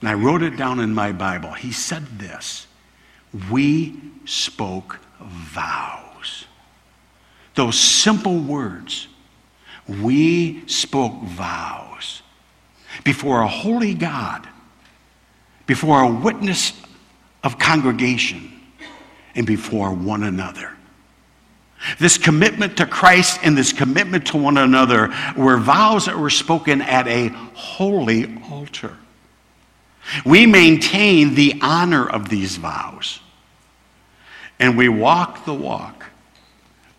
and 0.00 0.08
I 0.08 0.14
wrote 0.14 0.42
it 0.42 0.56
down 0.56 0.80
in 0.80 0.92
my 0.92 1.12
Bible. 1.12 1.52
He 1.52 1.72
said 1.72 2.18
this 2.18 2.66
We 3.50 3.96
spoke 4.24 4.98
vows 5.20 6.46
those 7.54 7.78
simple 7.78 8.38
words, 8.38 9.08
we 9.88 10.66
spoke 10.66 11.22
vows 11.22 12.22
before 13.04 13.42
a 13.42 13.48
holy 13.48 13.94
God, 13.94 14.46
before 15.66 16.02
a 16.02 16.12
witness 16.12 16.72
of 17.42 17.58
congregation, 17.58 18.52
and 19.34 19.46
before 19.46 19.92
one 19.92 20.22
another. 20.22 20.72
This 21.98 22.16
commitment 22.16 22.76
to 22.76 22.86
Christ 22.86 23.40
and 23.42 23.58
this 23.58 23.72
commitment 23.72 24.26
to 24.28 24.36
one 24.36 24.56
another 24.56 25.12
were 25.36 25.56
vows 25.56 26.06
that 26.06 26.16
were 26.16 26.30
spoken 26.30 26.80
at 26.80 27.08
a 27.08 27.28
holy 27.54 28.40
altar. 28.50 28.96
We 30.24 30.46
maintain 30.46 31.34
the 31.34 31.58
honor 31.60 32.08
of 32.08 32.28
these 32.28 32.56
vows, 32.56 33.20
and 34.60 34.76
we 34.76 34.88
walk 34.88 35.44
the 35.44 35.54
walk 35.54 36.11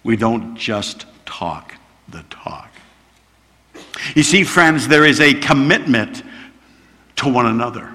we 0.04 0.16
don't 0.18 0.56
just 0.56 1.06
talk 1.26 1.76
the 2.10 2.24
talk. 2.30 2.70
You 4.16 4.24
see, 4.24 4.44
friends, 4.44 4.88
there 4.88 5.06
is 5.06 5.20
a 5.20 5.34
commitment 5.34 6.24
to 7.18 7.32
one 7.32 7.46
another. 7.46 7.92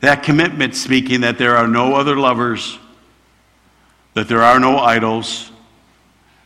That 0.00 0.22
commitment 0.22 0.74
speaking 0.74 1.22
that 1.22 1.38
there 1.38 1.56
are 1.56 1.66
no 1.66 1.94
other 1.94 2.16
lovers, 2.16 2.78
that 4.14 4.28
there 4.28 4.42
are 4.42 4.60
no 4.60 4.78
idols, 4.78 5.50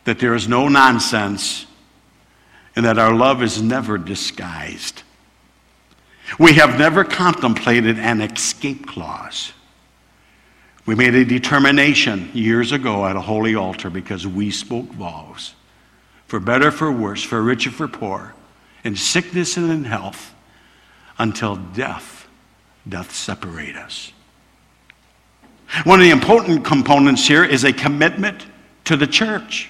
that 0.05 0.19
there 0.19 0.33
is 0.33 0.47
no 0.47 0.67
nonsense, 0.67 1.65
and 2.75 2.85
that 2.85 2.97
our 2.97 3.13
love 3.13 3.43
is 3.43 3.61
never 3.61 3.97
disguised. 3.97 5.03
We 6.39 6.53
have 6.53 6.79
never 6.79 7.03
contemplated 7.03 7.99
an 7.99 8.21
escape 8.21 8.87
clause. 8.87 9.53
We 10.85 10.95
made 10.95 11.15
a 11.15 11.23
determination 11.23 12.29
years 12.33 12.71
ago 12.73 13.05
at 13.05 13.15
a 13.15 13.21
holy 13.21 13.55
altar 13.55 13.89
because 13.89 14.27
we 14.27 14.51
spoke 14.51 14.87
vows. 14.87 15.53
For 16.27 16.39
better, 16.39 16.71
for 16.71 16.91
worse, 16.91 17.23
for 17.23 17.41
richer, 17.41 17.71
for 17.71 17.87
poor, 17.87 18.33
in 18.83 18.95
sickness 18.95 19.55
and 19.55 19.71
in 19.71 19.85
health, 19.85 20.33
until 21.17 21.55
death 21.55 22.27
doth 22.87 23.15
separate 23.15 23.77
us. 23.77 24.11
One 25.85 25.99
of 25.99 26.03
the 26.03 26.11
important 26.11 26.65
components 26.65 27.27
here 27.27 27.45
is 27.45 27.63
a 27.63 27.71
commitment 27.71 28.45
to 28.85 28.97
the 28.97 29.07
church. 29.07 29.69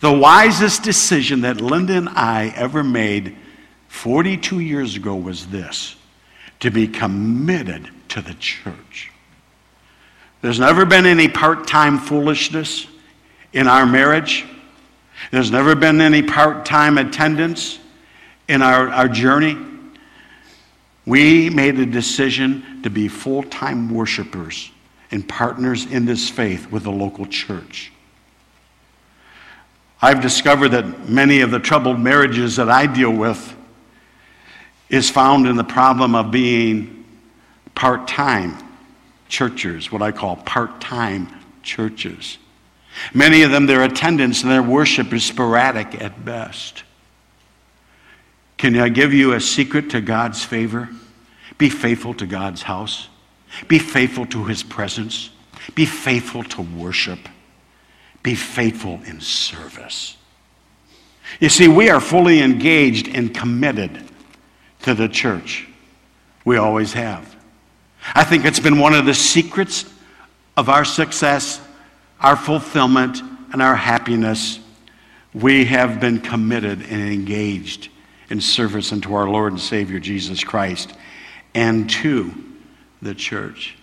The 0.00 0.12
wisest 0.12 0.82
decision 0.82 1.40
that 1.42 1.62
Linda 1.62 1.94
and 1.94 2.10
I 2.10 2.52
ever 2.56 2.84
made 2.84 3.36
42 3.88 4.60
years 4.60 4.96
ago 4.96 5.14
was 5.14 5.46
this 5.46 5.96
to 6.60 6.70
be 6.70 6.86
committed 6.86 7.88
to 8.10 8.20
the 8.20 8.34
church. 8.34 9.10
There's 10.44 10.60
never 10.60 10.84
been 10.84 11.06
any 11.06 11.26
part 11.26 11.66
time 11.66 11.96
foolishness 11.96 12.86
in 13.54 13.66
our 13.66 13.86
marriage. 13.86 14.44
There's 15.30 15.50
never 15.50 15.74
been 15.74 16.02
any 16.02 16.20
part 16.20 16.66
time 16.66 16.98
attendance 16.98 17.78
in 18.46 18.60
our, 18.60 18.90
our 18.90 19.08
journey. 19.08 19.56
We 21.06 21.48
made 21.48 21.78
a 21.78 21.86
decision 21.86 22.82
to 22.82 22.90
be 22.90 23.08
full 23.08 23.44
time 23.44 23.88
worshipers 23.88 24.70
and 25.10 25.26
partners 25.26 25.86
in 25.86 26.04
this 26.04 26.28
faith 26.28 26.70
with 26.70 26.82
the 26.82 26.92
local 26.92 27.24
church. 27.24 27.90
I've 30.02 30.20
discovered 30.20 30.72
that 30.72 31.08
many 31.08 31.40
of 31.40 31.52
the 31.52 31.58
troubled 31.58 32.00
marriages 32.00 32.56
that 32.56 32.68
I 32.68 32.84
deal 32.84 33.12
with 33.12 33.56
is 34.90 35.08
found 35.08 35.46
in 35.46 35.56
the 35.56 35.64
problem 35.64 36.14
of 36.14 36.30
being 36.30 37.06
part 37.74 38.06
time 38.06 38.58
churches, 39.28 39.90
what 39.90 40.02
I 40.02 40.12
call 40.12 40.36
part 40.36 40.80
time 40.80 41.28
churches. 41.62 42.38
Many 43.12 43.42
of 43.42 43.50
them, 43.50 43.66
their 43.66 43.82
attendance 43.82 44.42
and 44.42 44.50
their 44.50 44.62
worship 44.62 45.12
is 45.12 45.24
sporadic 45.24 46.00
at 46.00 46.24
best. 46.24 46.84
Can 48.56 48.76
I 48.76 48.88
give 48.88 49.12
you 49.12 49.32
a 49.32 49.40
secret 49.40 49.90
to 49.90 50.00
God's 50.00 50.44
favor? 50.44 50.88
Be 51.58 51.68
faithful 51.68 52.14
to 52.14 52.26
God's 52.26 52.62
house. 52.62 53.08
Be 53.68 53.78
faithful 53.78 54.26
to 54.26 54.44
his 54.44 54.62
presence. 54.62 55.30
Be 55.74 55.86
faithful 55.86 56.44
to 56.44 56.62
worship. 56.62 57.18
Be 58.22 58.34
faithful 58.34 59.00
in 59.06 59.20
service. 59.20 60.16
You 61.40 61.48
see, 61.48 61.68
we 61.68 61.90
are 61.90 62.00
fully 62.00 62.40
engaged 62.40 63.08
and 63.08 63.34
committed 63.34 64.04
to 64.82 64.94
the 64.94 65.08
church. 65.08 65.68
We 66.44 66.56
always 66.56 66.92
have. 66.92 67.33
I 68.14 68.24
think 68.24 68.44
it's 68.44 68.60
been 68.60 68.78
one 68.78 68.94
of 68.94 69.06
the 69.06 69.14
secrets 69.14 69.90
of 70.56 70.68
our 70.68 70.84
success, 70.84 71.60
our 72.20 72.36
fulfillment, 72.36 73.20
and 73.52 73.62
our 73.62 73.76
happiness. 73.76 74.58
We 75.32 75.64
have 75.66 76.00
been 76.00 76.20
committed 76.20 76.82
and 76.82 77.12
engaged 77.12 77.88
in 78.30 78.40
service 78.40 78.92
unto 78.92 79.14
our 79.14 79.28
Lord 79.28 79.52
and 79.52 79.60
Savior 79.60 80.00
Jesus 80.00 80.42
Christ 80.42 80.92
and 81.54 81.88
to 81.90 82.32
the 83.00 83.14
church. 83.14 83.76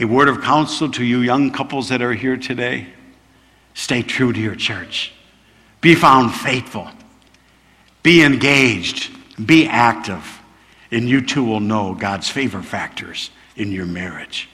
A 0.00 0.04
word 0.04 0.28
of 0.28 0.42
counsel 0.42 0.90
to 0.92 1.04
you 1.04 1.20
young 1.20 1.52
couples 1.52 1.88
that 1.90 2.02
are 2.02 2.14
here 2.14 2.36
today. 2.36 2.88
Stay 3.74 4.02
true 4.02 4.32
to 4.32 4.40
your 4.40 4.54
church, 4.54 5.12
be 5.80 5.94
found 5.94 6.34
faithful, 6.34 6.88
be 8.02 8.22
engaged, 8.22 9.10
be 9.44 9.66
active, 9.66 10.33
and 10.94 11.08
you 11.08 11.20
too 11.20 11.42
will 11.42 11.60
know 11.60 11.92
God's 11.92 12.30
favor 12.30 12.62
factors 12.62 13.30
in 13.56 13.72
your 13.72 13.84
marriage. 13.84 14.48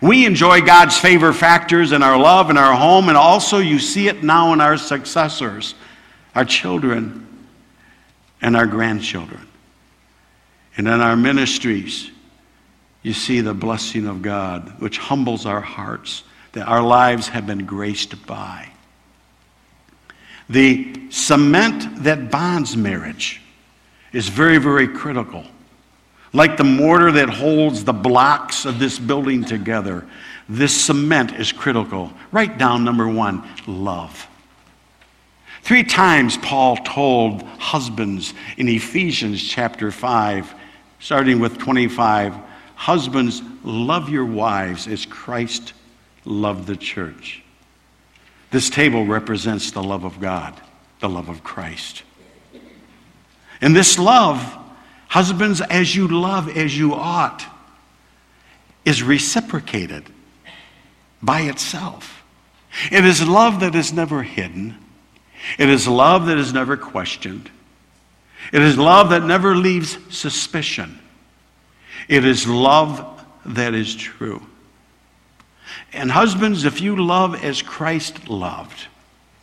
We 0.00 0.24
enjoy 0.24 0.60
God's 0.60 0.96
favor 0.96 1.32
factors 1.32 1.90
in 1.90 2.04
our 2.04 2.16
love 2.16 2.50
and 2.50 2.58
our 2.58 2.74
home, 2.74 3.08
and 3.08 3.18
also 3.18 3.58
you 3.58 3.80
see 3.80 4.06
it 4.06 4.22
now 4.22 4.52
in 4.52 4.60
our 4.60 4.76
successors, 4.76 5.74
our 6.36 6.44
children, 6.44 7.26
and 8.40 8.56
our 8.56 8.66
grandchildren. 8.66 9.48
And 10.76 10.86
in 10.86 11.00
our 11.00 11.16
ministries, 11.16 12.12
you 13.02 13.12
see 13.12 13.40
the 13.40 13.54
blessing 13.54 14.06
of 14.06 14.22
God, 14.22 14.80
which 14.80 14.98
humbles 14.98 15.46
our 15.46 15.60
hearts, 15.60 16.22
that 16.52 16.68
our 16.68 16.82
lives 16.82 17.28
have 17.28 17.46
been 17.46 17.66
graced 17.66 18.24
by. 18.26 18.68
The 20.48 21.10
cement 21.10 22.04
that 22.04 22.30
bonds 22.30 22.76
marriage 22.76 23.42
is 24.18 24.28
very, 24.28 24.58
very 24.58 24.88
critical. 24.88 25.44
Like 26.32 26.56
the 26.56 26.64
mortar 26.64 27.12
that 27.12 27.28
holds 27.28 27.84
the 27.84 27.92
blocks 27.92 28.64
of 28.64 28.80
this 28.80 28.98
building 28.98 29.44
together, 29.44 30.08
this 30.48 30.86
cement 30.86 31.34
is 31.34 31.52
critical. 31.52 32.12
Write 32.32 32.58
down 32.58 32.82
number 32.82 33.06
one 33.06 33.48
love. 33.68 34.26
Three 35.62 35.84
times 35.84 36.36
Paul 36.36 36.78
told 36.78 37.42
husbands 37.60 38.34
in 38.56 38.66
Ephesians 38.68 39.40
chapter 39.40 39.92
5, 39.92 40.52
starting 40.98 41.38
with 41.38 41.56
25, 41.56 42.34
husbands, 42.74 43.40
love 43.62 44.08
your 44.08 44.26
wives 44.26 44.88
as 44.88 45.06
Christ 45.06 45.74
loved 46.24 46.66
the 46.66 46.76
church. 46.76 47.44
This 48.50 48.68
table 48.68 49.06
represents 49.06 49.70
the 49.70 49.82
love 49.82 50.02
of 50.02 50.20
God, 50.20 50.60
the 50.98 51.08
love 51.08 51.28
of 51.28 51.44
Christ. 51.44 52.02
And 53.60 53.74
this 53.74 53.98
love, 53.98 54.56
husbands, 55.08 55.60
as 55.60 55.94
you 55.94 56.08
love 56.08 56.56
as 56.56 56.76
you 56.76 56.94
ought, 56.94 57.44
is 58.84 59.02
reciprocated 59.02 60.04
by 61.22 61.42
itself. 61.42 62.22
It 62.90 63.04
is 63.04 63.26
love 63.26 63.60
that 63.60 63.74
is 63.74 63.92
never 63.92 64.22
hidden. 64.22 64.76
It 65.58 65.68
is 65.68 65.88
love 65.88 66.26
that 66.26 66.38
is 66.38 66.52
never 66.52 66.76
questioned. 66.76 67.50
It 68.52 68.62
is 68.62 68.78
love 68.78 69.10
that 69.10 69.24
never 69.24 69.56
leaves 69.56 69.98
suspicion. 70.14 70.98
It 72.08 72.24
is 72.24 72.46
love 72.46 73.24
that 73.44 73.74
is 73.74 73.94
true. 73.94 74.42
And 75.92 76.10
husbands, 76.10 76.64
if 76.64 76.80
you 76.80 76.96
love 76.96 77.42
as 77.42 77.62
Christ 77.62 78.28
loved, 78.28 78.86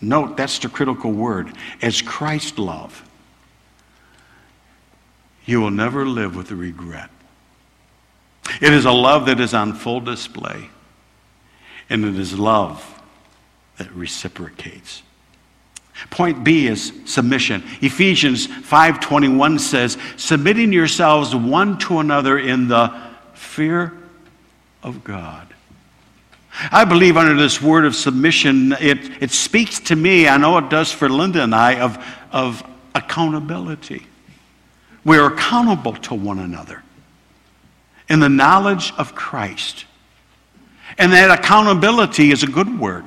note 0.02 0.38
that's 0.38 0.60
the 0.60 0.70
critical 0.70 1.12
word, 1.12 1.54
as 1.82 2.02
Christ 2.02 2.58
loved, 2.58 3.02
you 5.46 5.62
will 5.62 5.72
never 5.72 6.06
live 6.06 6.36
with 6.36 6.52
regret. 6.52 7.10
It 8.62 8.74
is 8.74 8.86
a 8.86 8.92
love 8.92 9.26
that 9.26 9.40
is 9.40 9.54
on 9.54 9.74
full 9.74 10.02
display, 10.02 10.70
and 11.90 12.06
it 12.06 12.18
is 12.20 12.38
love 12.38 13.02
that 13.78 13.92
reciprocates. 13.92 15.02
Point 16.10 16.44
B 16.44 16.68
is 16.68 16.92
submission. 17.06 17.64
Ephesians 17.82 18.48
5:21 18.48 19.60
says, 19.60 19.98
"Submitting 20.18 20.74
yourselves 20.74 21.34
one 21.34 21.78
to 21.80 22.00
another 22.00 22.38
in 22.38 22.68
the 22.68 22.94
fear 23.34 23.94
of 24.84 25.04
God." 25.04 25.48
I 26.72 26.86
believe 26.86 27.18
under 27.18 27.36
this 27.36 27.62
word 27.62 27.86
of 27.86 27.96
submission, 27.96 28.74
it, 28.80 29.22
it 29.22 29.32
speaks 29.32 29.80
to 29.82 29.96
me, 29.96 30.28
I 30.28 30.38
know 30.38 30.58
it 30.58 30.70
does 30.70 30.92
for 30.92 31.10
Linda 31.10 31.44
and 31.44 31.54
I, 31.54 31.80
of, 31.80 31.98
of 32.32 32.64
accountability. 32.94 34.08
We're 35.06 35.28
accountable 35.28 35.94
to 35.94 36.16
one 36.16 36.40
another 36.40 36.84
in 38.10 38.20
the 38.20 38.30
knowledge 38.30 38.92
of 38.98 39.16
Christ. 39.16 39.86
And 40.98 41.14
that 41.14 41.40
accountability 41.40 42.32
is 42.32 42.44
a 42.44 42.48
good 42.48 42.80
word. 42.80 43.06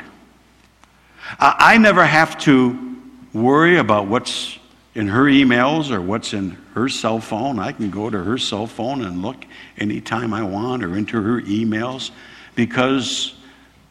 I 1.39 1.77
never 1.77 2.05
have 2.05 2.39
to 2.43 2.97
worry 3.35 3.77
about 3.77 4.07
what's 4.07 4.59
in 4.95 5.09
her 5.09 5.25
emails 5.25 5.91
or 5.91 6.01
what's 6.01 6.33
in 6.33 6.51
her 6.75 6.89
cell 6.89 7.21
phone. 7.21 7.59
I 7.59 7.73
can 7.73 7.91
go 7.91 8.09
to 8.09 8.23
her 8.23 8.39
cell 8.39 8.67
phone 8.67 9.05
and 9.05 9.23
look 9.23 9.45
anytime 9.77 10.33
I 10.33 10.43
want 10.43 10.83
or 10.83 10.97
into 10.97 11.21
her 11.21 11.41
emails 11.43 12.11
because 12.55 13.35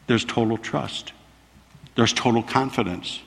there's 0.08 0.26
total 0.26 0.58
trust, 0.58 1.13
there's 1.96 2.13
total 2.13 2.43
confidence. 2.43 3.22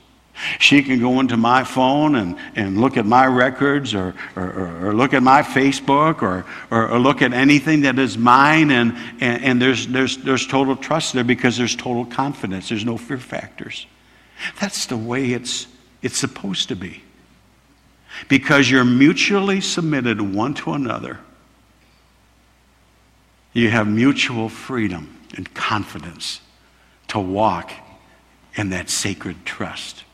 She 0.59 0.83
can 0.83 1.01
go 1.01 1.21
into 1.21 1.37
my 1.37 1.65
phone 1.65 2.15
and, 2.15 2.37
and 2.55 2.81
look 2.81 2.97
at 2.97 3.05
my 3.05 3.27
records 3.27 3.95
or, 3.95 4.15
or, 4.37 4.89
or 4.89 4.95
look 4.95 5.13
at 5.13 5.23
my 5.23 5.43
Facebook 5.43 6.23
or, 6.23 6.47
or, 6.71 6.89
or, 6.89 6.99
look 6.99 7.21
at 7.21 7.33
anything 7.33 7.83
that 7.83 7.99
is 7.99 8.17
mine, 8.17 8.71
and, 8.71 8.97
and, 9.21 9.45
and 9.45 9.63
there's, 9.63 9.87
there's, 9.87 10.17
there's 10.19 10.47
total 10.47 10.77
trust 10.77 11.13
there 11.13 11.25
because 11.25 11.57
there's 11.57 11.77
total 11.77 12.07
confidence. 12.07 12.69
There's 12.71 12.85
no 12.85 12.97
fear 12.97 13.19
factors. 13.19 13.87
That's 14.61 14.87
the 14.87 14.97
way 14.97 15.33
it's, 15.33 15.67
it's 16.03 16.17
supposed 16.17 16.69
to 16.69 16.77
be. 16.77 17.03
Because 18.29 18.71
you're 18.71 18.85
mutually 18.85 19.61
submitted 19.61 20.21
one 20.21 20.55
to 20.55 20.73
another, 20.73 21.21
you 23.53 23.71
have 23.71 23.87
mutual 23.87 24.49
freedom 24.49 25.19
and 25.37 25.53
confidence 25.55 26.41
to 27.09 27.19
walk 27.19 27.73
in 28.55 28.71
that 28.71 28.89
sacred 28.89 29.45
trust. 29.45 30.05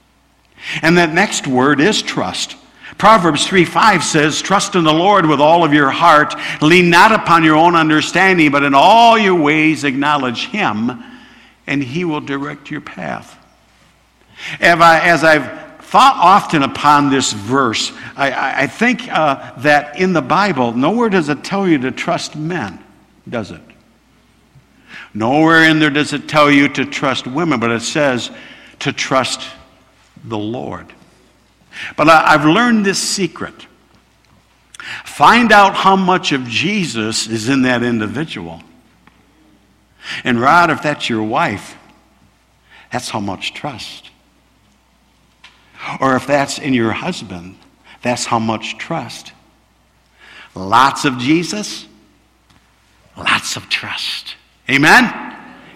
And 0.83 0.99
that 0.99 1.13
next 1.13 1.47
word 1.47 1.81
is 1.81 2.03
trust. 2.03 2.57
Proverbs 2.99 3.47
3 3.47 3.65
5 3.65 4.05
says, 4.05 4.41
Trust 4.41 4.75
in 4.75 4.85
the 4.85 4.93
Lord 4.93 5.27
with 5.27 5.41
all 5.41 5.65
of 5.65 5.75
your 5.75 5.91
heart. 5.91 6.35
Lean 6.63 6.89
not 6.89 7.13
upon 7.13 7.45
your 7.45 7.57
own 7.57 7.75
understanding, 7.75 8.51
but 8.51 8.63
in 8.63 8.75
all 8.75 9.19
your 9.19 9.35
ways 9.35 9.85
acknowledge 9.85 10.47
Him, 10.47 11.03
and 11.67 11.83
He 11.83 12.05
will 12.05 12.21
direct 12.21 12.71
your 12.71 12.81
path. 12.81 13.39
As 14.61 15.25
I've 15.25 15.67
thought 15.85 16.17
often 16.17 16.63
upon 16.63 17.11
this 17.11 17.33
verse, 17.33 17.93
I, 18.17 18.67
think 18.67 19.09
uh, 19.11 19.53
that 19.59 19.99
in 19.99 20.13
the 20.13 20.23
Bible, 20.23 20.73
nowhere 20.73 21.09
does 21.09 21.29
it 21.29 21.45
tell 21.45 21.69
you 21.69 21.79
to 21.79 21.91
trust 21.91 22.35
men, 22.35 22.83
does 23.29 23.51
it? 23.51 23.61
Nowhere 25.13 25.65
in 25.65 25.79
there 25.79 25.91
does 25.91 26.13
it 26.13 26.29
tell 26.29 26.51
you 26.51 26.69
to 26.71 26.85
trust 26.85 27.27
women, 27.27 27.61
but 27.61 27.71
it 27.71 27.81
says 27.81 28.31
to 28.81 28.93
trust 28.93 29.43
the 30.29 30.39
Lord. 30.39 30.93
But 31.97 32.09
I, 32.09 32.35
I've 32.35 32.45
learned 32.45 32.85
this 32.85 32.99
secret 32.99 33.67
Find 35.05 35.51
out 35.51 35.75
how 35.75 35.97
much 35.97 36.33
of 36.33 36.45
Jesus 36.45 37.27
is 37.27 37.49
in 37.49 37.63
that 37.63 37.83
individual. 37.83 38.63
And 40.23 40.41
Rod, 40.41 40.71
if 40.71 40.83
that's 40.83 41.09
your 41.09 41.25
wife, 41.25 41.77
that's 42.93 43.11
how 43.11 43.19
much 43.19 43.53
trust. 43.53 44.11
Or 46.01 46.15
if 46.15 46.27
that's 46.27 46.59
in 46.59 46.73
your 46.73 46.93
husband, 46.93 47.57
that's 48.03 48.27
how 48.27 48.39
much 48.39 48.79
trust. 48.79 49.33
Lots 50.55 51.05
of 51.05 51.19
Jesus, 51.19 51.87
lots 53.17 53.57
of 53.57 53.69
trust. 53.69 54.37
Amen? 54.71 55.05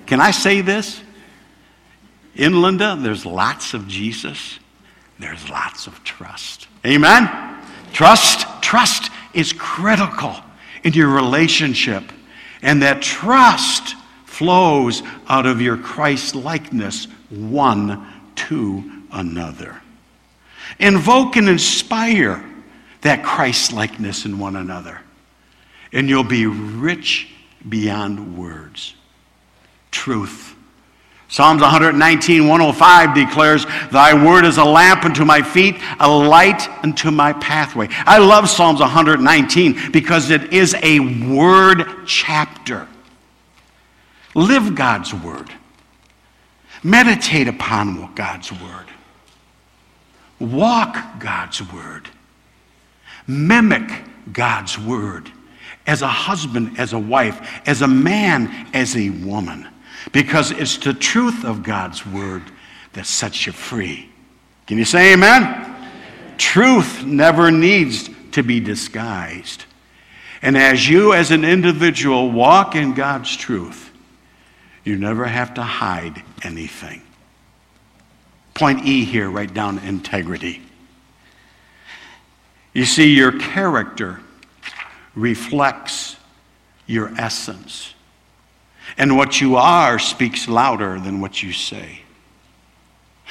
Can 0.07 0.21
I 0.21 0.31
say 0.31 0.61
this? 0.61 1.01
In 2.41 2.63
Linda, 2.63 2.97
there's 2.99 3.27
lots 3.27 3.75
of 3.75 3.87
Jesus, 3.87 4.59
there's 5.19 5.51
lots 5.51 5.87
of 5.87 6.03
trust. 6.05 6.69
Amen? 6.87 7.29
Trust, 7.93 8.47
trust 8.63 9.13
is 9.35 9.53
critical 9.53 10.35
in 10.83 10.95
your 10.95 11.09
relationship. 11.09 12.03
And 12.63 12.81
that 12.81 13.03
trust 13.03 13.95
flows 14.25 15.03
out 15.29 15.45
of 15.45 15.61
your 15.61 15.77
Christ 15.77 16.35
likeness 16.35 17.09
one 17.29 18.07
to 18.37 18.91
another. 19.13 19.83
Invoke 20.79 21.37
and 21.37 21.47
inspire 21.47 22.43
that 23.03 23.23
Christ 23.23 23.71
likeness 23.71 24.25
in 24.25 24.39
one 24.39 24.57
another, 24.57 25.03
and 25.93 26.09
you'll 26.09 26.25
be 26.25 26.47
rich 26.47 27.29
beyond 27.69 28.39
words. 28.39 28.95
Truth. 29.91 30.50
Psalms 31.31 31.63
119, 31.63 32.49
105 32.49 33.15
declares, 33.15 33.65
Thy 33.93 34.13
word 34.25 34.45
is 34.45 34.59
a 34.59 34.65
lamp 34.65 35.05
unto 35.05 35.25
my 35.25 35.41
feet, 35.43 35.77
a 36.01 36.11
light 36.11 36.69
unto 36.83 37.13
my 37.13 37.33
pathway. 37.35 37.87
I 37.91 38.19
love 38.19 38.49
Psalms 38.49 38.81
119 38.81 39.93
because 39.93 40.31
it 40.31 40.53
is 40.53 40.75
a 40.83 40.99
word 40.99 41.85
chapter. 42.05 42.89
Live 44.35 44.75
God's 44.75 45.15
word. 45.15 45.53
Meditate 46.83 47.47
upon 47.47 48.13
God's 48.15 48.51
word. 48.51 48.87
Walk 50.41 51.21
God's 51.21 51.63
word. 51.73 52.09
Mimic 53.29 53.89
God's 54.33 54.77
word 54.77 55.31
as 55.87 56.03
a 56.03 56.09
husband, 56.09 56.79
as 56.79 56.93
a 56.93 56.99
wife, 56.99 57.61
as 57.67 57.83
a 57.83 57.89
man, 57.89 58.69
as 58.75 58.97
a 58.97 59.11
woman. 59.11 59.69
Because 60.13 60.51
it's 60.51 60.79
the 60.79 60.95
truth 60.95 61.45
of 61.45 61.63
God's 61.63 62.07
word 62.07 62.43
that 62.93 63.07
sets 63.07 63.47
you 63.47 63.53
free. 63.53 64.09
Can 64.67 64.79
you 64.79 64.85
say 64.85 65.13
amen? 65.13 65.67
Truth 66.39 67.05
never 67.05 67.51
needs 67.51 68.09
to 68.33 68.43
be 68.43 68.61
disguised. 68.61 69.65
And 70.43 70.57
as 70.57 70.89
you, 70.89 71.13
as 71.13 71.31
an 71.31 71.45
individual, 71.45 72.31
walk 72.31 72.75
in 72.75 72.95
God's 72.95 73.37
truth, 73.37 73.91
you 74.85 74.97
never 74.97 75.27
have 75.27 75.55
to 75.55 75.63
hide 75.63 76.23
anything. 76.43 77.03
Point 78.55 78.85
E 78.85 79.05
here, 79.05 79.31
write 79.31 79.53
down 79.53 79.79
integrity. 79.81 80.63
You 82.73 82.85
see, 82.85 83.15
your 83.15 83.39
character 83.39 84.21
reflects 85.15 86.17
your 86.87 87.13
essence. 87.19 87.95
And 88.97 89.17
what 89.17 89.41
you 89.41 89.57
are 89.57 89.99
speaks 89.99 90.49
louder 90.49 90.99
than 90.99 91.21
what 91.21 91.43
you 91.43 91.53
say. 91.53 92.01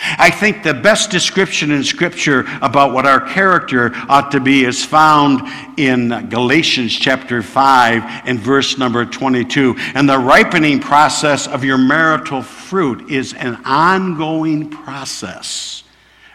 I 0.01 0.29
think 0.29 0.63
the 0.63 0.73
best 0.73 1.11
description 1.11 1.71
in 1.71 1.83
Scripture 1.83 2.45
about 2.61 2.93
what 2.93 3.05
our 3.05 3.19
character 3.19 3.91
ought 4.07 4.31
to 4.31 4.39
be 4.39 4.63
is 4.63 4.83
found 4.85 5.41
in 5.77 6.29
Galatians 6.29 6.97
chapter 6.97 7.41
5 7.41 8.03
and 8.25 8.39
verse 8.39 8.77
number 8.77 9.05
22. 9.05 9.75
And 9.95 10.07
the 10.07 10.17
ripening 10.17 10.79
process 10.79 11.47
of 11.47 11.65
your 11.65 11.77
marital 11.77 12.41
fruit 12.41 13.11
is 13.11 13.33
an 13.33 13.59
ongoing 13.65 14.69
process 14.69 15.83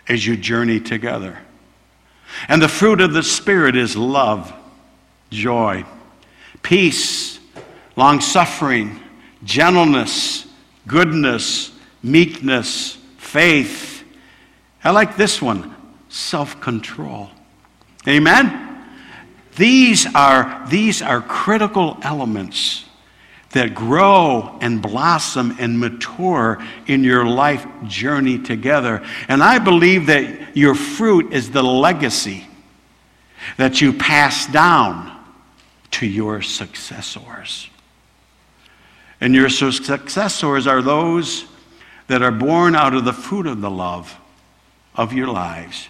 as 0.09 0.27
you 0.27 0.37
journey 0.37 0.79
together. 0.79 1.39
And 2.49 2.61
the 2.61 2.69
fruit 2.69 3.01
of 3.01 3.15
the 3.15 3.23
Spirit 3.23 3.77
is 3.77 3.97
love, 3.97 4.53
joy, 5.31 5.85
peace, 6.63 7.39
long 7.97 8.21
suffering, 8.21 9.01
gentleness, 9.45 10.47
goodness, 10.87 11.73
meekness 12.03 12.99
faith. 13.19 14.05
I 14.83 14.91
like 14.91 15.17
this 15.17 15.41
one 15.41 15.75
self 16.09 16.61
control. 16.61 17.31
Amen? 18.07 18.61
These 19.57 20.13
are, 20.15 20.67
these 20.69 21.01
are 21.01 21.21
critical 21.21 21.97
elements 22.03 22.85
that 23.51 23.75
grow 23.75 24.59
and 24.61 24.83
blossom 24.83 25.57
and 25.61 25.79
mature 25.79 26.63
in 26.87 27.05
your 27.05 27.25
life 27.25 27.65
journey 27.85 28.39
together. 28.39 29.05
And 29.29 29.43
I 29.43 29.61
believe 29.61 30.07
that 30.07 30.57
your 30.57 30.75
fruit 30.75 31.33
is 31.33 31.53
the 31.53 31.63
legacy 31.63 32.47
that 33.57 33.81
you 33.81 33.93
pass 33.93 34.47
down 34.47 35.17
to 35.93 36.07
your 36.07 36.43
successors. 36.43 37.71
And 39.25 39.35
your 39.35 39.49
successors 39.49 40.67
are 40.67 40.83
those 40.83 41.47
that 42.09 42.21
are 42.21 42.31
born 42.31 42.77
out 42.77 42.93
of 42.93 43.07
the 43.07 43.13
fruit 43.15 43.47
of 43.47 43.63
the 43.63 43.71
love 43.71 44.15
of 44.95 45.15
your 45.15 45.29
lives. 45.29 45.89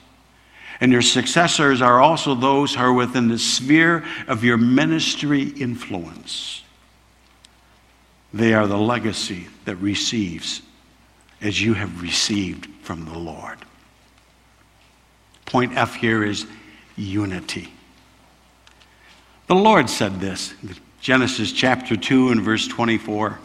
And 0.81 0.92
your 0.92 1.03
successors 1.03 1.83
are 1.83 2.01
also 2.01 2.37
those 2.37 2.77
who 2.77 2.81
are 2.83 2.92
within 2.92 3.27
the 3.27 3.40
sphere 3.40 4.05
of 4.29 4.44
your 4.44 4.57
ministry 4.57 5.49
influence. 5.49 6.62
They 8.33 8.55
are 8.55 8.68
the 8.68 8.79
legacy 8.79 9.49
that 9.64 9.75
receives 9.79 10.62
as 11.40 11.61
you 11.61 11.75
have 11.75 12.03
received 12.03 12.68
from 12.83 13.05
the 13.05 13.18
Lord. 13.18 13.59
Point 15.44 15.77
F 15.77 15.97
here 15.97 16.23
is 16.23 16.47
unity. 16.94 17.73
The 19.49 19.57
Lord 19.57 19.90
said 19.90 20.20
this, 20.20 20.55
Genesis 21.05 21.53
chapter 21.53 21.99
2 21.99 22.31
and 22.31 22.40
verse 22.40 22.67
24. 22.67 23.38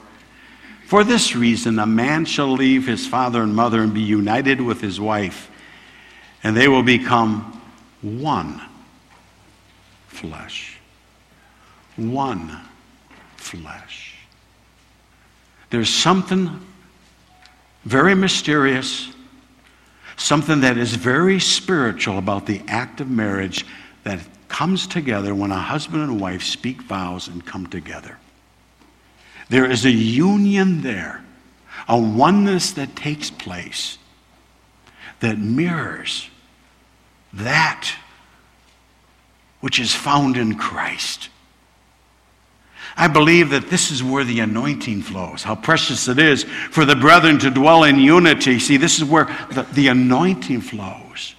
For 0.85 1.03
this 1.03 1.35
reason, 1.35 1.77
a 1.77 1.85
man 1.85 2.23
shall 2.23 2.53
leave 2.53 2.87
his 2.87 3.05
father 3.05 3.43
and 3.43 3.53
mother 3.53 3.81
and 3.81 3.93
be 3.93 3.99
united 3.99 4.61
with 4.61 4.79
his 4.79 4.97
wife, 4.97 5.51
and 6.41 6.55
they 6.55 6.69
will 6.69 6.83
become 6.83 7.61
one 8.01 8.61
flesh. 10.07 10.77
One 11.97 12.61
flesh. 13.35 14.15
There's 15.69 15.89
something 15.89 16.65
very 17.83 18.15
mysterious, 18.15 19.11
something 20.15 20.61
that 20.61 20.77
is 20.77 20.95
very 20.95 21.41
spiritual 21.41 22.19
about 22.19 22.45
the 22.45 22.61
act 22.69 23.01
of 23.01 23.09
marriage 23.09 23.65
that 24.05 24.21
comes 24.49 24.87
together 24.87 25.33
when 25.33 25.51
a 25.51 25.57
husband 25.57 26.03
and 26.03 26.19
wife 26.19 26.43
speak 26.43 26.81
vows 26.81 27.27
and 27.27 27.45
come 27.45 27.67
together. 27.67 28.17
There 29.49 29.69
is 29.69 29.85
a 29.85 29.91
union 29.91 30.81
there, 30.81 31.23
a 31.87 31.97
oneness 31.97 32.71
that 32.73 32.95
takes 32.95 33.29
place 33.29 33.97
that 35.21 35.37
mirrors 35.37 36.29
that 37.33 37.89
which 39.61 39.79
is 39.79 39.93
found 39.93 40.37
in 40.37 40.55
Christ. 40.55 41.29
I 42.95 43.07
believe 43.07 43.51
that 43.51 43.69
this 43.69 43.91
is 43.91 44.03
where 44.03 44.23
the 44.23 44.39
anointing 44.39 45.03
flows. 45.03 45.43
How 45.43 45.55
precious 45.55 46.07
it 46.07 46.19
is 46.19 46.43
for 46.43 46.85
the 46.85 46.95
brethren 46.95 47.39
to 47.39 47.49
dwell 47.49 47.83
in 47.83 47.99
unity. 47.99 48.59
See, 48.59 48.77
this 48.77 48.97
is 48.97 49.05
where 49.05 49.25
the, 49.51 49.63
the 49.73 49.87
anointing 49.87 50.61
flows. 50.61 51.35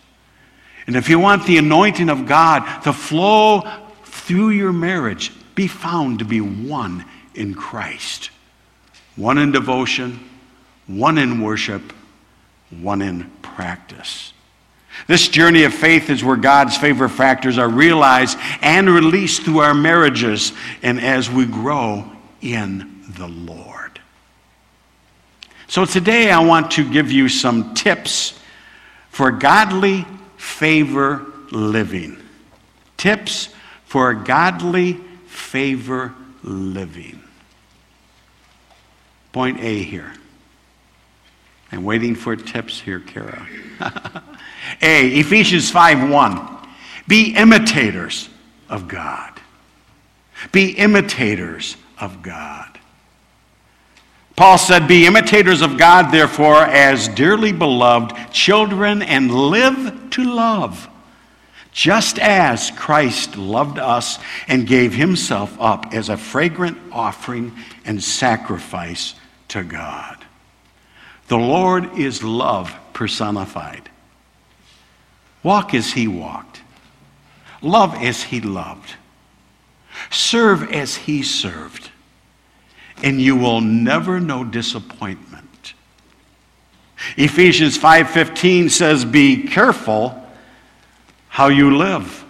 And 0.90 0.96
if 0.96 1.09
you 1.09 1.20
want 1.20 1.46
the 1.46 1.57
anointing 1.57 2.09
of 2.09 2.26
God 2.26 2.83
to 2.83 2.92
flow 2.92 3.62
through 4.03 4.48
your 4.48 4.72
marriage, 4.72 5.31
be 5.55 5.68
found 5.68 6.18
to 6.18 6.24
be 6.24 6.40
one 6.40 7.05
in 7.33 7.55
Christ. 7.55 8.31
One 9.14 9.38
in 9.38 9.53
devotion, 9.53 10.18
one 10.88 11.16
in 11.16 11.42
worship, 11.42 11.92
one 12.70 13.03
in 13.03 13.31
practice. 13.40 14.33
This 15.07 15.29
journey 15.29 15.62
of 15.62 15.72
faith 15.72 16.11
is 16.11 16.24
where 16.24 16.35
God's 16.35 16.76
favor 16.76 17.09
factors 17.09 17.57
are 17.57 17.68
realized 17.68 18.37
and 18.61 18.90
released 18.90 19.42
through 19.42 19.61
our 19.61 19.74
marriages 19.74 20.53
and 20.83 21.00
as 21.00 21.31
we 21.31 21.46
grow 21.46 22.11
in 22.40 23.05
the 23.11 23.29
Lord. 23.29 24.00
So 25.68 25.85
today 25.85 26.33
I 26.33 26.40
want 26.40 26.72
to 26.72 26.90
give 26.92 27.12
you 27.12 27.29
some 27.29 27.74
tips 27.74 28.37
for 29.11 29.31
godly 29.31 30.05
favor 30.40 31.26
living. 31.50 32.16
Tips 32.96 33.50
for 33.85 34.14
godly 34.14 34.94
favor 35.26 36.14
living. 36.42 37.22
Point 39.33 39.61
A 39.61 39.83
here. 39.83 40.12
I'm 41.70 41.85
waiting 41.85 42.14
for 42.14 42.35
tips 42.35 42.81
here, 42.81 43.00
Kara. 43.00 43.46
A, 44.83 45.09
Ephesians 45.20 45.70
5 45.70 46.11
1. 46.11 46.59
Be 47.07 47.35
imitators 47.35 48.29
of 48.68 48.88
God. 48.88 49.40
Be 50.53 50.70
imitators 50.70 51.76
of 51.98 52.22
God. 52.22 52.69
Paul 54.40 54.57
said, 54.57 54.88
Be 54.88 55.05
imitators 55.05 55.61
of 55.61 55.76
God, 55.76 56.11
therefore, 56.11 56.62
as 56.62 57.09
dearly 57.09 57.53
beloved 57.53 58.16
children, 58.33 59.03
and 59.03 59.31
live 59.31 60.09
to 60.12 60.24
love, 60.24 60.88
just 61.72 62.18
as 62.18 62.70
Christ 62.70 63.37
loved 63.37 63.79
us 63.79 64.18
and 64.48 64.66
gave 64.66 64.94
himself 64.94 65.55
up 65.61 65.92
as 65.92 66.09
a 66.09 66.16
fragrant 66.16 66.79
offering 66.90 67.53
and 67.85 68.03
sacrifice 68.03 69.14
to 69.48 69.62
God. 69.62 70.24
The 71.29 71.37
Lord 71.37 71.98
is 71.98 72.22
love 72.22 72.74
personified. 72.94 73.90
Walk 75.42 75.74
as 75.74 75.92
he 75.92 76.09
walked, 76.09 76.62
love 77.61 77.94
as 77.96 78.22
he 78.22 78.40
loved, 78.40 78.94
serve 80.11 80.72
as 80.72 80.96
he 80.96 81.22
served, 81.22 81.89
and 83.02 83.20
you 83.20 83.36
will 83.36 83.60
never 83.60 84.20
know 84.20 84.44
disappointment. 84.44 85.74
Ephesians 87.16 87.78
5:15 87.78 88.70
says 88.70 89.04
be 89.04 89.44
careful 89.44 90.16
how 91.28 91.48
you 91.48 91.76
live. 91.76 92.24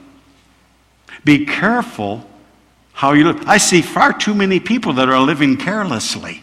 Be 1.25 1.45
careful 1.45 2.29
how 2.93 3.13
you 3.13 3.25
live. 3.25 3.49
I 3.49 3.59
see 3.59 3.83
far 3.83 4.13
too 4.13 4.35
many 4.35 4.61
people 4.61 4.95
that 4.95 5.09
are 5.09 5.21
living 5.21 5.57
carelessly. 5.57 6.43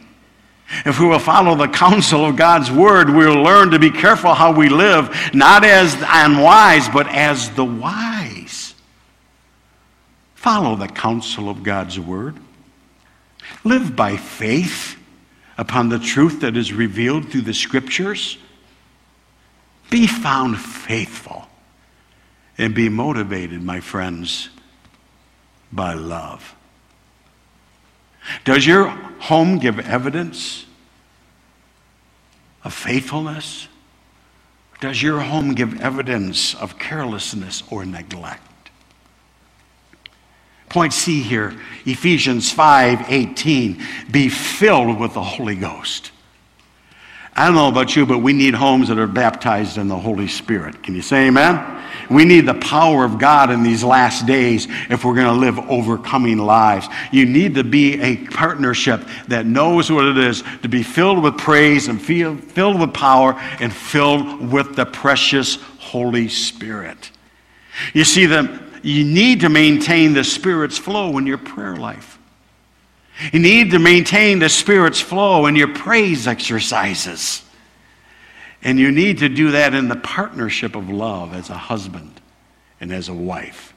If 0.86 1.00
we 1.00 1.08
will 1.08 1.20
follow 1.20 1.56
the 1.56 1.68
counsel 1.68 2.26
of 2.26 2.36
God's 2.36 2.70
word, 2.70 3.10
we'll 3.10 3.42
learn 3.42 3.72
to 3.72 3.80
be 3.80 3.90
careful 3.90 4.34
how 4.34 4.52
we 4.52 4.68
live, 4.68 5.10
not 5.34 5.64
as 5.64 5.96
unwise, 6.08 6.90
but 6.90 7.08
as 7.08 7.50
the 7.52 7.64
wise. 7.64 8.74
Follow 10.36 10.76
the 10.76 10.88
counsel 10.88 11.50
of 11.50 11.64
God's 11.64 12.00
word. 12.00 12.36
Live 13.64 13.96
by 13.96 14.18
faith 14.18 14.98
upon 15.58 15.90
the 15.90 16.00
truth 16.00 16.42
that 16.42 16.56
is 16.56 16.72
revealed 16.72 17.30
through 17.30 17.42
the 17.42 17.54
scriptures. 17.54 18.38
Be 19.90 20.08
found 20.08 20.60
faithful 20.60 21.48
and 22.58 22.74
be 22.74 22.90
motivated, 22.90 23.64
my 23.64 23.80
friends, 23.80 24.50
by 25.72 25.94
love. 25.94 26.56
Does 28.44 28.66
your 28.66 28.88
home 28.88 29.58
give 29.58 29.80
evidence 29.80 30.66
of 32.64 32.74
faithfulness? 32.74 33.68
Does 34.80 35.02
your 35.02 35.22
home 35.22 35.56
give 35.56 35.82
evidence 35.82 36.54
of 36.54 36.78
carelessness 36.78 37.64
or 37.70 37.86
neglect? 37.86 38.47
Point 40.70 40.94
C 40.94 41.22
here, 41.22 41.56
Ephesians 41.86 42.52
5:18, 42.52 43.82
be 44.12 44.30
filled 44.30 45.00
with 45.00 45.14
the 45.14 45.24
Holy 45.24 45.56
Ghost. 45.56 46.12
I 47.38 47.46
don't 47.46 47.56
know 47.56 47.68
about 47.68 47.96
you, 47.96 48.06
but 48.06 48.18
we 48.18 48.34
need 48.34 48.56
homes 48.56 48.88
that 48.88 48.98
are 48.98 49.06
baptized 49.06 49.78
in 49.78 49.88
the 49.88 49.96
Holy 49.96 50.28
Spirit. 50.28 50.82
Can 50.82 50.96
you 50.96 51.04
say 51.04 51.28
amen? 51.28 51.78
We 52.10 52.26
need 52.26 52.48
the 52.48 52.56
power 52.56 53.06
of 53.06 53.20
God 53.20 53.52
in 53.52 53.62
these 53.62 53.84
last 53.84 54.26
days 54.26 54.68
if 54.90 55.06
we're 55.06 55.14
going 55.14 55.28
to 55.28 55.34
live 55.34 55.60
overcoming 55.70 56.40
lives. 56.40 56.88
You 57.12 57.26
need 57.26 57.54
to 57.56 57.64
be 57.64 58.02
a 58.02 58.18
partnership 58.28 59.06
that 59.28 59.46
knows 59.46 59.92
what 59.92 60.06
it 60.06 60.18
is 60.18 60.44
to 60.64 60.70
be 60.70 60.84
filled 60.84 61.22
with 61.22 61.38
praise 61.38 61.90
and 61.90 62.02
feel, 62.02 62.38
filled 62.38 62.80
with 62.80 62.94
power 62.94 63.34
and 63.60 63.72
filled 63.72 64.52
with 64.52 64.76
the 64.76 64.86
precious 64.86 65.56
Holy 65.78 66.30
Spirit. 66.30 67.12
You 67.94 68.04
see, 68.04 68.26
the, 68.26 68.67
you 68.84 69.04
need 69.04 69.42
to 69.42 69.50
maintain 69.50 70.14
the 70.14 70.24
Spirit's 70.24 70.78
flow 70.78 71.18
in 71.18 71.26
your 71.26 71.38
prayer 71.38 71.76
life. 71.76 72.18
You 73.32 73.40
need 73.40 73.72
to 73.72 73.80
maintain 73.80 74.40
the 74.40 74.50
Spirit's 74.50 75.02
flow 75.02 75.48
in 75.48 75.56
your 75.56 75.74
praise 75.74 76.28
exercises. 76.28 77.44
And 78.62 78.80
you 78.80 78.92
need 78.92 79.20
to 79.20 79.30
do 79.30 79.52
that 79.52 79.74
in 79.74 79.88
the 79.88 79.96
partnership 79.96 80.76
of 80.76 80.90
love 80.90 81.34
as 81.34 81.50
a 81.50 81.58
husband 81.58 82.22
and 82.80 82.92
as 82.92 83.10
a 83.10 83.14
wife. 83.14 83.74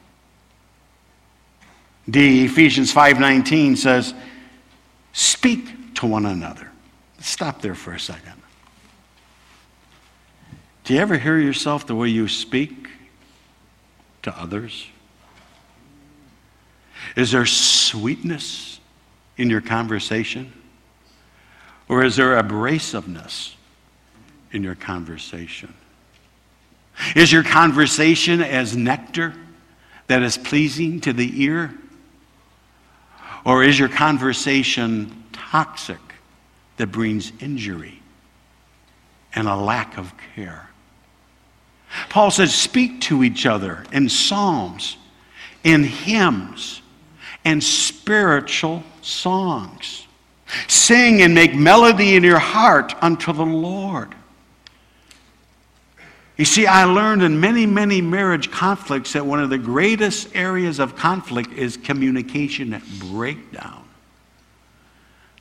D, 2.08 2.44
Ephesians 2.44 2.92
5:19 2.92 3.76
says, 3.76 4.14
"Speak 5.12 5.94
to 5.94 6.06
one 6.06 6.26
another." 6.26 6.70
Stop 7.20 7.60
there 7.60 7.74
for 7.74 7.92
a 7.92 8.00
second. 8.00 8.40
Do 10.84 10.94
you 10.94 11.00
ever 11.00 11.18
hear 11.18 11.38
yourself 11.38 11.86
the 11.86 11.94
way 11.94 12.08
you 12.08 12.26
speak 12.26 12.79
to 14.22 14.38
others? 14.38 14.87
Is 17.16 17.33
there 17.33 17.46
sweetness 17.46 18.80
in 19.37 19.50
your 19.50 19.61
conversation? 19.61 20.52
Or 21.88 22.04
is 22.04 22.16
there 22.16 22.40
abrasiveness 22.40 23.54
in 24.52 24.62
your 24.62 24.74
conversation? 24.74 25.74
Is 27.16 27.33
your 27.33 27.42
conversation 27.42 28.42
as 28.42 28.76
nectar 28.76 29.35
that 30.06 30.22
is 30.22 30.37
pleasing 30.37 31.00
to 31.00 31.12
the 31.12 31.42
ear? 31.42 31.74
Or 33.44 33.64
is 33.64 33.78
your 33.78 33.88
conversation 33.88 35.24
toxic 35.33 35.98
that 36.76 36.88
brings 36.88 37.33
injury 37.40 38.00
and 39.35 39.48
a 39.48 39.56
lack 39.56 39.96
of 39.96 40.12
care? 40.35 40.69
Paul 42.09 42.31
says, 42.31 42.55
speak 42.55 43.00
to 43.03 43.24
each 43.24 43.46
other 43.46 43.85
in 43.92 44.09
psalms, 44.09 44.96
in 45.64 45.85
hymns, 45.85 46.83
and 47.44 47.62
spiritual 47.62 48.83
songs. 49.03 50.07
Sing 50.68 51.22
and 51.22 51.35
make 51.35 51.55
melody 51.55 52.16
in 52.16 52.24
your 52.24 52.38
heart 52.38 52.94
unto 53.03 53.33
the 53.33 53.44
Lord. 53.44 54.14
You 56.37 56.44
see, 56.44 56.66
I 56.66 56.85
learned 56.85 57.22
in 57.22 57.38
many, 57.38 57.66
many 57.66 58.00
marriage 58.00 58.50
conflicts 58.50 59.12
that 59.12 59.26
one 59.26 59.40
of 59.40 59.50
the 59.50 59.59
greatest 59.59 60.35
areas 60.35 60.79
of 60.79 60.96
conflict 60.96 61.53
is 61.53 61.76
communication 61.76 62.81
breakdown. 62.98 63.85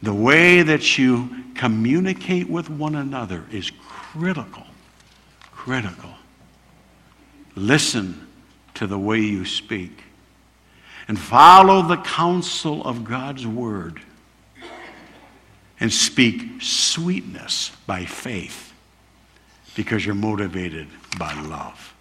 The 0.01 0.13
way 0.13 0.61
that 0.61 0.97
you 0.97 1.29
communicate 1.55 2.49
with 2.49 2.69
one 2.69 2.95
another 2.95 3.45
is 3.51 3.71
critical. 3.87 4.65
Critical. 5.51 6.09
Listen 7.55 8.27
to 8.75 8.87
the 8.87 8.99
way 8.99 9.19
you 9.19 9.45
speak 9.45 10.03
and 11.07 11.19
follow 11.19 11.81
the 11.81 11.97
counsel 11.97 12.83
of 12.83 13.03
God's 13.03 13.45
word 13.45 13.99
and 15.79 15.91
speak 15.91 16.61
sweetness 16.61 17.71
by 17.87 18.05
faith 18.05 18.73
because 19.75 20.05
you're 20.05 20.15
motivated 20.15 20.87
by 21.17 21.33
love. 21.41 21.93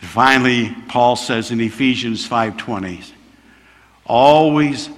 And 0.00 0.08
finally, 0.08 0.74
Paul 0.88 1.16
says 1.16 1.50
in 1.50 1.60
Ephesians 1.60 2.26
5:20, 2.26 3.12
always 4.04 4.90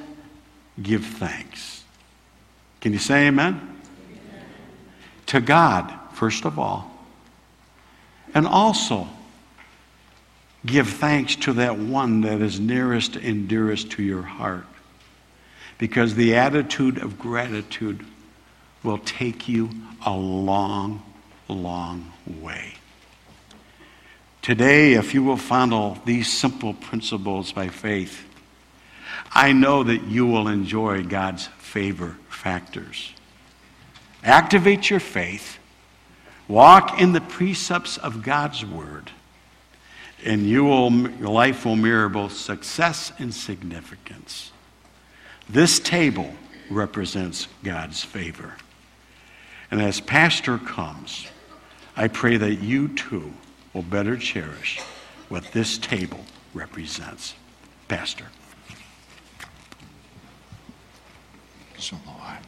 give 0.82 1.04
thanks. 1.06 1.84
Can 2.80 2.92
you 2.92 2.98
say 2.98 3.28
amen? 3.28 3.54
amen? 3.54 4.44
To 5.26 5.40
God, 5.40 5.92
first 6.12 6.44
of 6.44 6.58
all. 6.58 6.97
And 8.34 8.46
also 8.46 9.08
give 10.64 10.88
thanks 10.88 11.36
to 11.36 11.54
that 11.54 11.78
one 11.78 12.20
that 12.22 12.40
is 12.40 12.60
nearest 12.60 13.16
and 13.16 13.48
dearest 13.48 13.90
to 13.92 14.02
your 14.02 14.22
heart. 14.22 14.66
Because 15.78 16.14
the 16.14 16.34
attitude 16.34 16.98
of 16.98 17.18
gratitude 17.18 18.04
will 18.82 18.98
take 18.98 19.48
you 19.48 19.70
a 20.04 20.12
long, 20.12 21.02
long 21.48 22.12
way. 22.26 22.74
Today, 24.42 24.94
if 24.94 25.14
you 25.14 25.22
will 25.22 25.36
follow 25.36 26.00
these 26.04 26.32
simple 26.32 26.74
principles 26.74 27.52
by 27.52 27.68
faith, 27.68 28.24
I 29.32 29.52
know 29.52 29.82
that 29.82 30.04
you 30.04 30.26
will 30.26 30.48
enjoy 30.48 31.02
God's 31.02 31.48
favor 31.58 32.16
factors. 32.28 33.12
Activate 34.24 34.90
your 34.90 35.00
faith, 35.00 35.57
walk 36.48 37.00
in 37.00 37.12
the 37.12 37.20
precepts 37.20 37.98
of 37.98 38.22
God's 38.22 38.64
word, 38.64 39.10
and 40.24 40.48
you 40.48 40.64
will, 40.64 40.90
your 40.92 41.28
life 41.28 41.64
will 41.64 41.76
mirror 41.76 42.08
both 42.08 42.32
success 42.32 43.12
and 43.18 43.32
significance. 43.32 44.50
This 45.48 45.78
table 45.78 46.34
represents 46.70 47.48
God's 47.62 48.02
favor. 48.02 48.56
And 49.70 49.80
as 49.80 50.00
Pastor 50.00 50.58
comes, 50.58 51.26
I 51.96 52.08
pray 52.08 52.36
that 52.36 52.56
you 52.56 52.88
too 52.88 53.32
will 53.72 53.82
better 53.82 54.16
cherish 54.16 54.80
what 55.28 55.52
this 55.52 55.78
table 55.78 56.24
represents. 56.54 57.34
Pastor. 57.86 58.26
So 61.78 61.96
long. 62.06 62.47